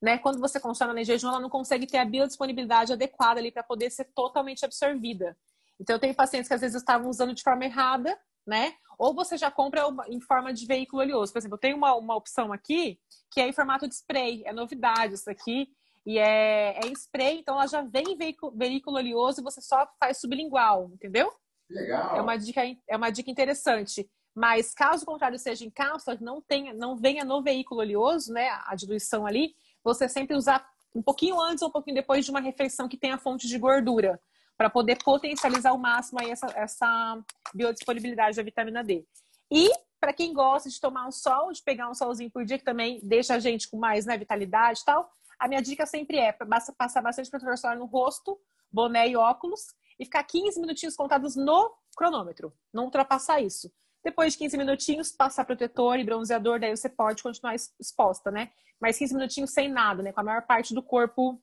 Né? 0.00 0.18
Quando 0.18 0.38
você 0.38 0.60
consome 0.60 0.92
ela 0.92 1.00
em 1.00 1.04
jejum, 1.04 1.28
ela 1.28 1.40
não 1.40 1.50
consegue 1.50 1.86
ter 1.86 1.98
a 1.98 2.04
biodisponibilidade 2.04 2.92
adequada 2.92 3.40
ali 3.40 3.50
para 3.50 3.62
poder 3.62 3.90
ser 3.90 4.04
totalmente 4.14 4.64
absorvida. 4.64 5.36
Então, 5.80 5.96
eu 5.96 6.00
tenho 6.00 6.14
pacientes 6.14 6.46
que 6.46 6.54
às 6.54 6.60
vezes 6.60 6.76
estavam 6.76 7.08
usando 7.08 7.34
de 7.34 7.42
forma 7.42 7.64
errada, 7.64 8.16
né? 8.46 8.74
Ou 8.98 9.14
você 9.14 9.36
já 9.36 9.50
compra 9.50 9.82
em 10.08 10.20
forma 10.20 10.52
de 10.52 10.66
veículo 10.66 11.02
oleoso. 11.02 11.32
Por 11.32 11.38
exemplo, 11.38 11.56
eu 11.56 11.60
tenho 11.60 11.76
uma, 11.76 11.94
uma 11.94 12.14
opção 12.14 12.52
aqui 12.52 13.00
que 13.30 13.40
é 13.40 13.48
em 13.48 13.52
formato 13.52 13.88
de 13.88 13.94
spray. 13.94 14.42
É 14.44 14.52
novidade 14.52 15.14
isso 15.14 15.30
aqui. 15.30 15.68
E 16.06 16.18
é, 16.18 16.78
é 16.78 16.86
em 16.86 16.92
spray, 16.92 17.38
então 17.38 17.56
ela 17.56 17.66
já 17.66 17.82
vem 17.82 18.12
em 18.12 18.16
veículo, 18.16 18.52
veículo 18.56 18.96
oleoso 18.96 19.40
e 19.40 19.44
você 19.44 19.60
só 19.60 19.86
faz 19.98 20.18
sublingual, 20.18 20.90
entendeu? 20.92 21.32
Legal. 21.68 22.16
É 22.16 22.20
uma 22.20 22.36
dica, 22.36 22.62
é 22.88 22.96
uma 22.96 23.10
dica 23.10 23.30
interessante. 23.30 24.08
Mas 24.34 24.72
caso 24.72 25.04
contrário 25.04 25.38
seja 25.38 25.64
em 25.64 25.70
cápsula, 25.70 26.16
não 26.20 26.40
tenha, 26.40 26.72
não 26.72 26.96
venha 26.96 27.24
no 27.24 27.42
veículo 27.42 27.80
oleoso, 27.80 28.32
né, 28.32 28.48
a 28.64 28.74
diluição 28.74 29.26
ali, 29.26 29.54
você 29.82 30.08
sempre 30.08 30.36
usar 30.36 30.66
um 30.94 31.02
pouquinho 31.02 31.40
antes 31.40 31.62
ou 31.62 31.68
um 31.68 31.72
pouquinho 31.72 31.96
depois 31.96 32.24
de 32.24 32.30
uma 32.30 32.40
refeição 32.40 32.88
que 32.88 32.96
tenha 32.96 33.18
fonte 33.18 33.46
de 33.46 33.58
gordura, 33.58 34.20
para 34.56 34.70
poder 34.70 34.98
potencializar 35.02 35.70
ao 35.70 35.78
máximo 35.78 36.20
aí 36.20 36.30
essa, 36.30 36.46
essa 36.54 37.22
biodisponibilidade 37.54 38.36
da 38.36 38.42
vitamina 38.42 38.84
D. 38.84 39.04
E 39.50 39.70
para 40.00 40.12
quem 40.12 40.32
gosta 40.32 40.68
de 40.68 40.80
tomar 40.80 41.06
um 41.06 41.12
sol, 41.12 41.52
de 41.52 41.62
pegar 41.62 41.90
um 41.90 41.94
solzinho 41.94 42.30
por 42.30 42.44
dia, 42.44 42.58
que 42.58 42.64
também 42.64 43.00
deixa 43.02 43.34
a 43.34 43.38
gente 43.38 43.68
com 43.68 43.78
mais 43.78 44.06
né, 44.06 44.16
vitalidade 44.16 44.80
e 44.80 44.84
tal, 44.84 45.10
a 45.40 45.48
minha 45.48 45.62
dica 45.62 45.86
sempre 45.86 46.18
é 46.18 46.32
passar 46.76 47.00
bastante 47.00 47.30
protetor 47.30 47.56
solar 47.56 47.76
no 47.76 47.86
rosto, 47.86 48.38
boné 48.70 49.08
e 49.08 49.16
óculos, 49.16 49.74
e 49.98 50.04
ficar 50.04 50.22
15 50.22 50.60
minutinhos 50.60 50.94
contados 50.94 51.34
no 51.34 51.74
cronômetro. 51.96 52.52
Não 52.72 52.84
ultrapassar 52.84 53.40
isso. 53.40 53.72
Depois 54.04 54.34
de 54.34 54.38
15 54.38 54.58
minutinhos, 54.58 55.12
passar 55.12 55.44
protetor 55.44 55.98
e 55.98 56.04
bronzeador, 56.04 56.60
daí 56.60 56.76
você 56.76 56.88
pode 56.88 57.22
continuar 57.22 57.54
exposta, 57.54 58.30
né? 58.30 58.50
Mas 58.78 58.98
15 58.98 59.14
minutinhos 59.14 59.50
sem 59.50 59.68
nada, 59.68 60.02
né? 60.02 60.12
Com 60.12 60.20
a 60.20 60.24
maior 60.24 60.42
parte 60.42 60.74
do 60.74 60.82
corpo 60.82 61.42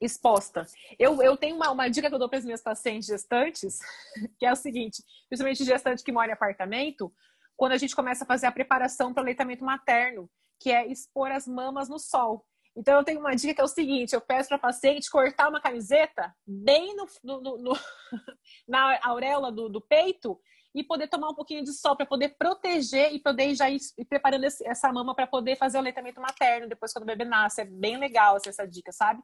exposta. 0.00 0.66
Eu, 0.98 1.22
eu 1.22 1.36
tenho 1.36 1.56
uma, 1.56 1.70
uma 1.70 1.88
dica 1.88 2.08
que 2.08 2.14
eu 2.14 2.18
dou 2.18 2.28
para 2.28 2.38
as 2.38 2.44
minhas 2.44 2.62
pacientes 2.62 3.06
gestantes, 3.06 3.78
que 4.38 4.44
é 4.44 4.52
o 4.52 4.56
seguinte: 4.56 5.02
principalmente 5.28 5.64
gestante 5.64 6.04
que 6.04 6.12
mora 6.12 6.28
em 6.28 6.32
apartamento, 6.32 7.12
quando 7.56 7.72
a 7.72 7.78
gente 7.78 7.96
começa 7.96 8.24
a 8.24 8.26
fazer 8.26 8.46
a 8.46 8.52
preparação 8.52 9.12
para 9.12 9.20
o 9.20 9.24
aleitamento 9.24 9.64
materno, 9.64 10.30
que 10.58 10.70
é 10.70 10.86
expor 10.86 11.30
as 11.30 11.46
mamas 11.46 11.88
no 11.88 11.98
sol. 11.98 12.46
Então, 12.76 12.98
eu 12.98 13.04
tenho 13.04 13.20
uma 13.20 13.34
dica 13.34 13.54
que 13.54 13.60
é 13.60 13.64
o 13.64 13.68
seguinte: 13.68 14.14
eu 14.14 14.20
peço 14.20 14.48
para 14.48 14.56
a 14.56 14.60
paciente 14.60 15.10
cortar 15.10 15.48
uma 15.48 15.60
camiseta 15.60 16.34
bem 16.46 16.94
no, 16.96 17.06
no, 17.22 17.58
no 17.58 17.72
na 18.66 18.98
auréola 19.02 19.52
do, 19.52 19.68
do, 19.68 19.80
peito 19.80 20.40
e 20.74 20.82
poder 20.82 21.08
tomar 21.08 21.28
um 21.28 21.34
pouquinho 21.34 21.62
de 21.62 21.72
sol 21.72 21.94
para 21.94 22.06
poder 22.06 22.34
proteger 22.38 23.12
e 23.12 23.20
poder 23.20 23.54
já 23.54 23.68
ir, 23.68 23.78
ir 23.98 24.04
preparando 24.06 24.44
esse, 24.44 24.66
essa 24.66 24.90
mama 24.90 25.14
para 25.14 25.26
poder 25.26 25.56
fazer 25.56 25.76
o 25.76 25.80
aleitamento 25.80 26.20
materno 26.20 26.68
depois 26.68 26.92
quando 26.92 27.02
o 27.02 27.06
bebê 27.06 27.24
nasce. 27.24 27.60
É 27.60 27.64
bem 27.64 27.98
legal 27.98 28.38
essa 28.44 28.66
dica, 28.66 28.90
sabe? 28.90 29.22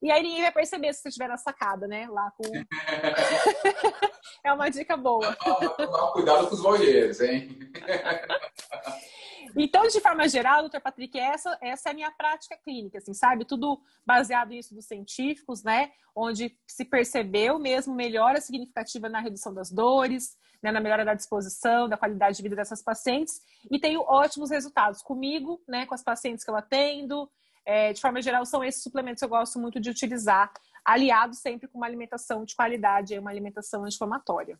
E 0.00 0.10
aí 0.10 0.22
ninguém 0.22 0.42
vai 0.42 0.52
perceber 0.52 0.92
se 0.92 1.00
você 1.00 1.08
estiver 1.08 1.28
na 1.28 1.36
sacada, 1.36 1.88
né? 1.88 2.06
Lá 2.08 2.30
com. 2.36 2.44
é 4.44 4.52
uma 4.52 4.68
dica 4.68 4.96
boa. 4.96 5.34
Cuidado 6.12 6.48
com 6.48 6.54
os 6.54 6.60
voyeurs, 6.60 7.20
hein? 7.20 7.58
Então, 9.56 9.86
de 9.86 10.00
forma 10.00 10.28
geral, 10.28 10.62
doutor 10.62 10.80
Patrick, 10.80 11.18
essa, 11.18 11.56
essa 11.60 11.88
é 11.88 11.92
a 11.92 11.94
minha 11.94 12.10
prática 12.10 12.56
clínica, 12.56 12.98
assim, 12.98 13.14
sabe? 13.14 13.44
Tudo 13.44 13.80
baseado 14.04 14.52
em 14.52 14.58
estudos 14.58 14.86
científicos, 14.86 15.62
né? 15.62 15.92
Onde 16.14 16.56
se 16.66 16.84
percebeu 16.84 17.58
mesmo 17.58 17.94
melhora 17.94 18.40
significativa 18.40 19.08
na 19.08 19.20
redução 19.20 19.54
das 19.54 19.70
dores, 19.70 20.36
né? 20.62 20.72
na 20.72 20.80
melhora 20.80 21.04
da 21.04 21.14
disposição, 21.14 21.88
da 21.88 21.96
qualidade 21.96 22.36
de 22.36 22.42
vida 22.42 22.56
dessas 22.56 22.82
pacientes. 22.82 23.40
E 23.70 23.78
tenho 23.78 24.00
ótimos 24.00 24.50
resultados 24.50 25.02
comigo, 25.02 25.62
né? 25.68 25.86
Com 25.86 25.94
as 25.94 26.02
pacientes 26.02 26.44
que 26.44 26.50
eu 26.50 26.56
atendo. 26.56 27.30
É, 27.66 27.92
de 27.92 28.00
forma 28.00 28.20
geral, 28.20 28.44
são 28.44 28.62
esses 28.62 28.82
suplementos 28.82 29.20
que 29.20 29.24
eu 29.24 29.28
gosto 29.28 29.58
muito 29.58 29.80
de 29.80 29.88
utilizar, 29.88 30.52
aliado 30.84 31.34
sempre 31.34 31.66
com 31.66 31.78
uma 31.78 31.86
alimentação 31.86 32.44
de 32.44 32.54
qualidade, 32.54 33.18
uma 33.18 33.30
alimentação 33.30 33.84
anti-inflamatória. 33.84 34.58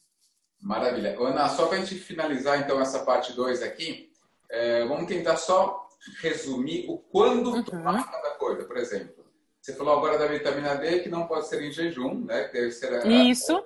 Maravilha. 0.60 1.18
Ana, 1.20 1.48
só 1.50 1.66
para 1.66 1.76
a 1.76 1.80
gente 1.80 1.96
finalizar 1.96 2.58
então 2.60 2.80
essa 2.80 3.04
parte 3.04 3.34
2 3.34 3.62
aqui, 3.62 4.13
é, 4.50 4.84
vamos 4.84 5.06
tentar 5.06 5.36
só 5.36 5.88
resumir 6.20 6.86
o 6.88 6.98
quando 6.98 7.52
uhum. 7.52 7.62
tomar 7.62 8.10
cada 8.10 8.30
coisa. 8.36 8.64
Por 8.64 8.76
exemplo, 8.76 9.24
você 9.60 9.74
falou 9.74 9.96
agora 9.96 10.18
da 10.18 10.26
vitamina 10.26 10.74
D 10.74 11.00
que 11.00 11.08
não 11.08 11.26
pode 11.26 11.48
ser 11.48 11.62
em 11.62 11.72
jejum, 11.72 12.24
né? 12.24 12.44
Que 12.44 12.52
deve 12.52 12.72
ser 12.72 13.06
Isso. 13.06 13.64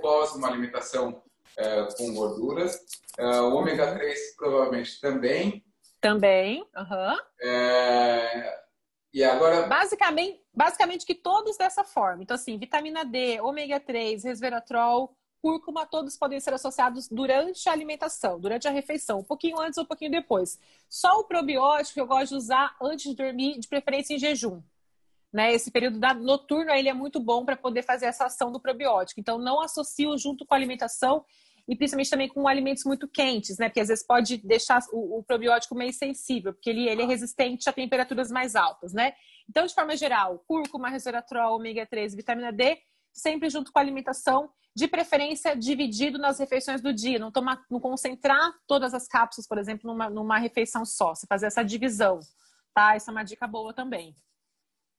pós 0.00 0.34
uma 0.34 0.48
alimentação 0.48 1.22
é, 1.56 1.88
com 1.96 2.14
gorduras. 2.14 2.80
É, 3.18 3.40
o 3.40 3.54
ômega 3.54 3.94
3 3.94 4.18
uhum. 4.18 4.36
provavelmente 4.36 5.00
também. 5.00 5.64
Também. 6.00 6.64
Uhum. 6.76 7.18
É, 7.42 8.60
e 9.12 9.22
agora. 9.22 9.66
Basicamente, 9.66 10.40
basicamente 10.52 11.06
que 11.06 11.14
todos 11.14 11.56
dessa 11.56 11.84
forma. 11.84 12.22
Então, 12.22 12.34
assim, 12.34 12.58
vitamina 12.58 13.04
D, 13.04 13.40
ômega 13.40 13.78
3, 13.78 14.24
resveratrol, 14.24 15.14
cúrcuma, 15.40 15.86
todos 15.86 16.16
podem 16.16 16.38
ser 16.40 16.52
associados 16.52 17.08
durante 17.08 17.68
a 17.68 17.72
alimentação, 17.72 18.38
durante 18.38 18.68
a 18.68 18.70
refeição, 18.70 19.20
um 19.20 19.24
pouquinho 19.24 19.60
antes 19.60 19.78
ou 19.78 19.84
um 19.84 19.86
pouquinho 19.86 20.10
depois. 20.10 20.58
Só 20.88 21.18
o 21.20 21.24
probiótico 21.24 21.98
eu 21.98 22.06
gosto 22.06 22.30
de 22.30 22.36
usar 22.36 22.76
antes 22.80 23.10
de 23.10 23.16
dormir, 23.16 23.58
de 23.58 23.68
preferência 23.68 24.14
em 24.14 24.18
jejum. 24.18 24.62
Né? 25.32 25.52
Esse 25.52 25.70
período 25.70 25.98
da, 25.98 26.12
noturno 26.12 26.70
ele 26.72 26.88
é 26.88 26.94
muito 26.94 27.20
bom 27.20 27.44
para 27.44 27.56
poder 27.56 27.82
fazer 27.82 28.06
essa 28.06 28.26
ação 28.26 28.50
do 28.50 28.60
probiótico. 28.60 29.20
Então, 29.20 29.38
não 29.38 29.60
associo 29.60 30.16
junto 30.18 30.44
com 30.44 30.54
a 30.54 30.56
alimentação 30.56 31.24
e 31.68 31.76
principalmente 31.76 32.10
também 32.10 32.28
com 32.28 32.48
alimentos 32.48 32.84
muito 32.84 33.06
quentes, 33.06 33.56
né? 33.56 33.68
Porque 33.68 33.80
às 33.80 33.88
vezes 33.88 34.04
pode 34.04 34.38
deixar 34.38 34.80
o, 34.92 35.18
o 35.18 35.22
probiótico 35.22 35.74
meio 35.74 35.92
sensível, 35.92 36.52
porque 36.52 36.68
ele, 36.68 36.88
ele 36.88 37.02
é 37.02 37.06
resistente 37.06 37.68
a 37.68 37.72
temperaturas 37.72 38.28
mais 38.28 38.56
altas, 38.56 38.92
né? 38.92 39.12
Então, 39.48 39.64
de 39.64 39.72
forma 39.72 39.96
geral, 39.96 40.42
cúrcuma, 40.48 40.88
resveratrol, 40.88 41.56
ômega 41.56 41.86
3, 41.86 42.14
vitamina 42.14 42.52
D 42.52 42.76
sempre 43.12 43.50
junto 43.50 43.72
com 43.72 43.78
a 43.78 43.82
alimentação, 43.82 44.50
de 44.74 44.86
preferência 44.86 45.56
dividido 45.56 46.18
nas 46.18 46.38
refeições 46.38 46.80
do 46.80 46.92
dia, 46.92 47.18
não, 47.18 47.30
tomar, 47.30 47.64
não 47.70 47.80
concentrar 47.80 48.54
todas 48.66 48.94
as 48.94 49.08
cápsulas, 49.08 49.46
por 49.46 49.58
exemplo, 49.58 49.90
numa, 49.90 50.08
numa 50.08 50.38
refeição 50.38 50.84
só, 50.84 51.14
você 51.14 51.26
fazer 51.26 51.46
essa 51.46 51.62
divisão, 51.62 52.20
tá? 52.72 52.94
Essa 52.94 53.10
é 53.10 53.12
uma 53.12 53.24
dica 53.24 53.46
boa 53.46 53.74
também. 53.74 54.16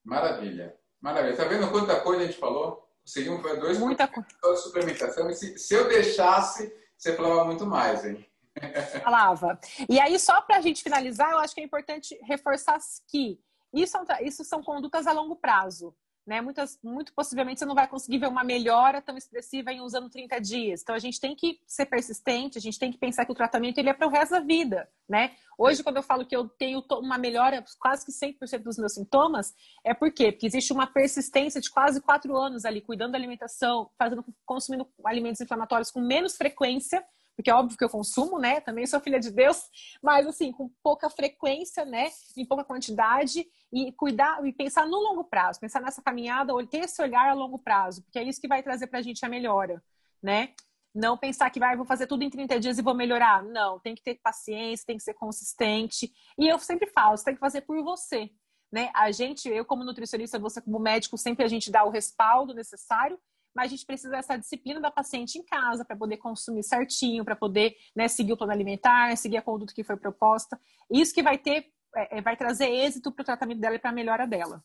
Maravilha, 0.04 0.76
maravilha. 1.00 1.36
Tá 1.36 1.44
vendo 1.44 1.70
quanta 1.70 2.00
coisa 2.00 2.22
a 2.22 2.26
gente 2.26 2.38
falou? 2.38 2.88
Conseguimos 3.02 3.42
fazer 3.42 3.60
dois 3.60 3.78
Muita 3.78 4.06
coisa. 4.06 4.28
suplementação. 4.56 5.28
E 5.30 5.34
se, 5.34 5.58
se 5.58 5.74
eu 5.74 5.88
deixasse, 5.88 6.72
você 6.96 7.16
falava 7.16 7.44
muito 7.44 7.66
mais, 7.66 8.04
hein? 8.04 8.24
Falava. 9.02 9.58
E 9.88 9.98
aí, 9.98 10.18
só 10.18 10.40
para 10.42 10.58
a 10.58 10.60
gente 10.60 10.82
finalizar, 10.82 11.30
eu 11.30 11.38
acho 11.38 11.54
que 11.54 11.60
é 11.60 11.64
importante 11.64 12.16
reforçar 12.22 12.78
que 13.08 13.40
isso, 13.72 13.96
é 14.10 14.22
isso 14.22 14.44
são 14.44 14.62
condutas 14.62 15.06
a 15.06 15.12
longo 15.12 15.36
prazo. 15.36 15.94
Né? 16.24 16.40
Muitas, 16.40 16.78
muito 16.84 17.12
possivelmente 17.12 17.58
você 17.58 17.66
não 17.66 17.74
vai 17.74 17.88
conseguir 17.88 18.18
ver 18.18 18.28
uma 18.28 18.44
melhora 18.44 19.02
tão 19.02 19.16
expressiva 19.16 19.72
em 19.72 19.80
usando 19.80 20.08
30 20.08 20.40
dias. 20.40 20.80
Então 20.80 20.94
a 20.94 20.98
gente 20.98 21.20
tem 21.20 21.34
que 21.34 21.60
ser 21.66 21.86
persistente, 21.86 22.58
a 22.58 22.60
gente 22.60 22.78
tem 22.78 22.92
que 22.92 22.98
pensar 22.98 23.24
que 23.24 23.32
o 23.32 23.34
tratamento 23.34 23.78
ele 23.78 23.88
é 23.88 23.92
para 23.92 24.06
o 24.06 24.10
resto 24.10 24.32
da 24.32 24.40
vida, 24.40 24.88
né? 25.08 25.32
Hoje, 25.58 25.82
quando 25.82 25.96
eu 25.96 26.02
falo 26.02 26.24
que 26.24 26.34
eu 26.34 26.48
tenho 26.48 26.82
uma 26.92 27.18
melhora 27.18 27.64
quase 27.78 28.04
que 28.04 28.12
100% 28.12 28.62
dos 28.62 28.78
meus 28.78 28.94
sintomas, 28.94 29.54
é 29.84 29.92
por 29.92 30.12
quê? 30.12 30.32
Porque 30.32 30.46
existe 30.46 30.72
uma 30.72 30.86
persistência 30.86 31.60
de 31.60 31.70
quase 31.70 32.00
quatro 32.00 32.36
anos 32.36 32.64
ali, 32.64 32.80
cuidando 32.80 33.12
da 33.12 33.18
alimentação, 33.18 33.90
fazendo, 33.98 34.24
consumindo 34.46 34.88
alimentos 35.04 35.40
inflamatórios 35.40 35.90
com 35.90 36.00
menos 36.00 36.36
frequência, 36.36 37.04
porque 37.34 37.50
é 37.50 37.54
óbvio 37.54 37.76
que 37.76 37.84
eu 37.84 37.88
consumo, 37.88 38.38
né? 38.38 38.60
Também 38.60 38.86
sou 38.86 39.00
filha 39.00 39.18
de 39.18 39.30
Deus, 39.30 39.64
mas 40.02 40.26
assim, 40.26 40.52
com 40.52 40.70
pouca 40.82 41.08
frequência, 41.08 41.84
né? 41.84 42.10
Em 42.36 42.44
pouca 42.44 42.64
quantidade 42.64 43.46
e 43.72 43.92
cuidar 43.92 44.44
e 44.46 44.52
pensar 44.52 44.86
no 44.86 44.98
longo 44.98 45.24
prazo, 45.24 45.60
pensar 45.60 45.80
nessa 45.80 46.02
caminhada, 46.02 46.52
ter 46.66 46.78
esse 46.78 47.00
olhar 47.00 47.30
a 47.30 47.32
longo 47.32 47.58
prazo, 47.58 48.02
porque 48.02 48.18
é 48.18 48.22
isso 48.22 48.40
que 48.40 48.48
vai 48.48 48.62
trazer 48.62 48.86
pra 48.86 49.02
gente 49.02 49.24
a 49.24 49.28
melhora, 49.28 49.82
né? 50.22 50.54
Não 50.94 51.16
pensar 51.16 51.48
que 51.48 51.58
vai, 51.58 51.74
vou 51.74 51.86
fazer 51.86 52.06
tudo 52.06 52.22
em 52.22 52.28
30 52.28 52.60
dias 52.60 52.78
e 52.78 52.82
vou 52.82 52.94
melhorar. 52.94 53.42
Não, 53.42 53.80
tem 53.80 53.94
que 53.94 54.02
ter 54.02 54.20
paciência, 54.22 54.86
tem 54.86 54.98
que 54.98 55.02
ser 55.02 55.14
consistente. 55.14 56.12
E 56.38 56.46
eu 56.46 56.58
sempre 56.58 56.86
falo, 56.90 57.16
você 57.16 57.24
tem 57.24 57.34
que 57.34 57.40
fazer 57.40 57.62
por 57.62 57.82
você. 57.82 58.30
Né? 58.70 58.90
A 58.94 59.10
gente, 59.10 59.48
eu 59.48 59.64
como 59.64 59.84
nutricionista, 59.84 60.38
você 60.38 60.60
como 60.60 60.78
médico, 60.78 61.16
sempre 61.16 61.44
a 61.44 61.48
gente 61.48 61.70
dá 61.70 61.82
o 61.82 61.90
respaldo 61.90 62.52
necessário 62.52 63.18
mas 63.54 63.66
a 63.66 63.68
gente 63.68 63.86
precisa 63.86 64.10
dessa 64.10 64.36
disciplina 64.36 64.80
da 64.80 64.90
paciente 64.90 65.38
em 65.38 65.42
casa 65.42 65.84
para 65.84 65.96
poder 65.96 66.16
consumir 66.16 66.62
certinho, 66.62 67.24
para 67.24 67.36
poder 67.36 67.76
né, 67.94 68.08
seguir 68.08 68.32
o 68.32 68.36
plano 68.36 68.52
alimentar, 68.52 69.16
seguir 69.16 69.36
a 69.36 69.42
conduta 69.42 69.74
que 69.74 69.84
foi 69.84 69.96
proposta. 69.96 70.58
Isso 70.90 71.14
que 71.14 71.22
vai 71.22 71.38
ter, 71.38 71.66
é, 71.96 72.18
é 72.18 72.22
vai 72.22 72.36
trazer 72.36 72.68
êxito 72.68 73.12
para 73.12 73.22
o 73.22 73.26
tratamento 73.26 73.60
dela 73.60 73.76
e 73.76 73.78
para 73.78 73.90
a 73.90 73.94
melhora 73.94 74.26
dela, 74.26 74.62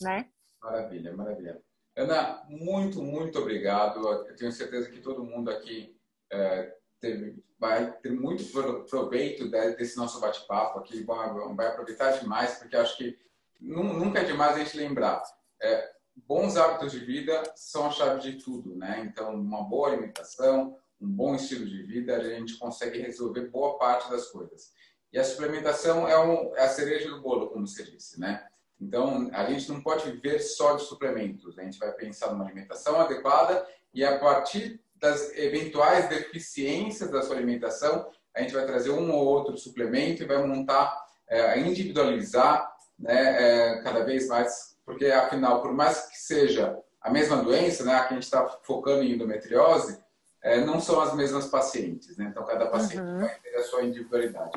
né? 0.00 0.28
Maravilha, 0.62 1.14
maravilha. 1.14 1.62
Ana, 1.96 2.42
muito, 2.48 3.02
muito 3.02 3.38
obrigado. 3.38 4.06
Eu 4.08 4.34
tenho 4.34 4.50
certeza 4.50 4.90
que 4.90 5.00
todo 5.00 5.24
mundo 5.24 5.50
aqui 5.50 5.96
é, 6.32 6.74
teve, 7.00 7.44
vai 7.58 7.92
ter 7.98 8.10
muito 8.10 8.44
proveito 8.88 9.48
desse 9.48 9.96
nosso 9.96 10.20
bate-papo 10.20 10.80
aqui, 10.80 11.02
vai 11.02 11.66
aproveitar 11.66 12.12
demais, 12.12 12.58
porque 12.58 12.76
acho 12.76 12.96
que 12.96 13.16
nunca 13.60 14.20
é 14.20 14.24
demais 14.24 14.56
a 14.56 14.58
gente 14.58 14.76
lembrar. 14.76 15.22
É, 15.62 15.92
bons 16.16 16.56
hábitos 16.56 16.92
de 16.92 16.98
vida 17.00 17.42
são 17.54 17.86
a 17.86 17.90
chave 17.90 18.20
de 18.20 18.42
tudo, 18.42 18.74
né? 18.74 19.04
Então, 19.06 19.34
uma 19.34 19.62
boa 19.62 19.88
alimentação, 19.88 20.76
um 21.00 21.08
bom 21.08 21.34
estilo 21.34 21.66
de 21.66 21.82
vida, 21.82 22.16
a 22.16 22.22
gente 22.22 22.58
consegue 22.58 22.98
resolver 22.98 23.48
boa 23.48 23.78
parte 23.78 24.10
das 24.10 24.30
coisas. 24.30 24.72
E 25.14 25.18
a 25.18 25.22
suplementação 25.22 26.08
é, 26.08 26.18
um, 26.18 26.56
é 26.56 26.64
a 26.64 26.68
cereja 26.68 27.08
do 27.08 27.22
bolo, 27.22 27.46
como 27.46 27.68
você 27.68 27.84
disse, 27.84 28.18
né? 28.18 28.44
Então, 28.80 29.30
a 29.32 29.44
gente 29.44 29.70
não 29.70 29.80
pode 29.80 30.10
viver 30.10 30.40
só 30.40 30.74
de 30.74 30.82
suplementos. 30.82 31.56
A 31.56 31.62
gente 31.62 31.78
vai 31.78 31.92
pensar 31.92 32.32
numa 32.32 32.44
alimentação 32.44 33.00
adequada 33.00 33.64
e 33.94 34.04
a 34.04 34.18
partir 34.18 34.80
das 34.96 35.32
eventuais 35.36 36.08
deficiências 36.08 37.08
da 37.12 37.22
sua 37.22 37.36
alimentação, 37.36 38.10
a 38.34 38.40
gente 38.40 38.52
vai 38.52 38.66
trazer 38.66 38.90
um 38.90 39.12
ou 39.12 39.24
outro 39.24 39.56
suplemento 39.56 40.24
e 40.24 40.26
vai 40.26 40.44
montar, 40.44 40.92
é, 41.28 41.60
individualizar 41.60 42.74
né, 42.98 43.76
é, 43.76 43.82
cada 43.82 44.04
vez 44.04 44.26
mais 44.26 44.74
porque 44.84 45.06
afinal, 45.06 45.62
por 45.62 45.72
mais 45.72 46.06
que 46.08 46.18
seja 46.18 46.76
a 47.00 47.10
mesma 47.10 47.36
doença, 47.36 47.84
né, 47.84 47.98
que 48.00 48.08
a 48.08 48.14
gente 48.14 48.24
está 48.24 48.46
focando 48.64 49.02
em 49.02 49.12
endometriose, 49.12 49.98
é, 50.42 50.60
não 50.60 50.80
são 50.80 51.00
as 51.00 51.14
mesmas 51.14 51.46
pacientes, 51.46 52.16
né? 52.18 52.26
Então 52.30 52.44
cada 52.44 52.66
paciente 52.66 53.00
uhum. 53.00 53.20
vai 53.20 53.34
ter 53.40 53.56
a 53.56 53.62
sua 53.62 53.82
individualidade. 53.82 54.52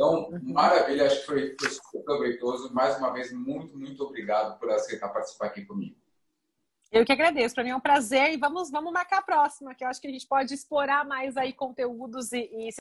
Então, 0.00 0.30
maravilha, 0.44 1.04
acho 1.04 1.20
que 1.20 1.26
foi, 1.26 1.56
foi 1.60 1.68
super 1.68 2.02
proveitoso. 2.02 2.72
Mais 2.72 2.96
uma 2.96 3.12
vez, 3.12 3.30
muito, 3.34 3.78
muito 3.78 4.02
obrigado 4.02 4.58
por 4.58 4.70
aceitar 4.70 5.10
participar 5.10 5.48
aqui 5.48 5.62
comigo. 5.66 5.94
Eu 6.90 7.04
que 7.04 7.12
agradeço, 7.12 7.54
para 7.54 7.62
mim 7.62 7.70
é 7.70 7.76
um 7.76 7.80
prazer 7.80 8.32
e 8.32 8.38
vamos, 8.38 8.70
vamos 8.70 8.94
marcar 8.94 9.18
a 9.18 9.22
próxima, 9.22 9.74
que 9.74 9.84
eu 9.84 9.88
acho 9.88 10.00
que 10.00 10.08
a 10.08 10.10
gente 10.10 10.26
pode 10.26 10.54
explorar 10.54 11.04
mais 11.04 11.36
aí 11.36 11.52
conteúdos 11.52 12.32
e, 12.32 12.48
e 12.50 12.68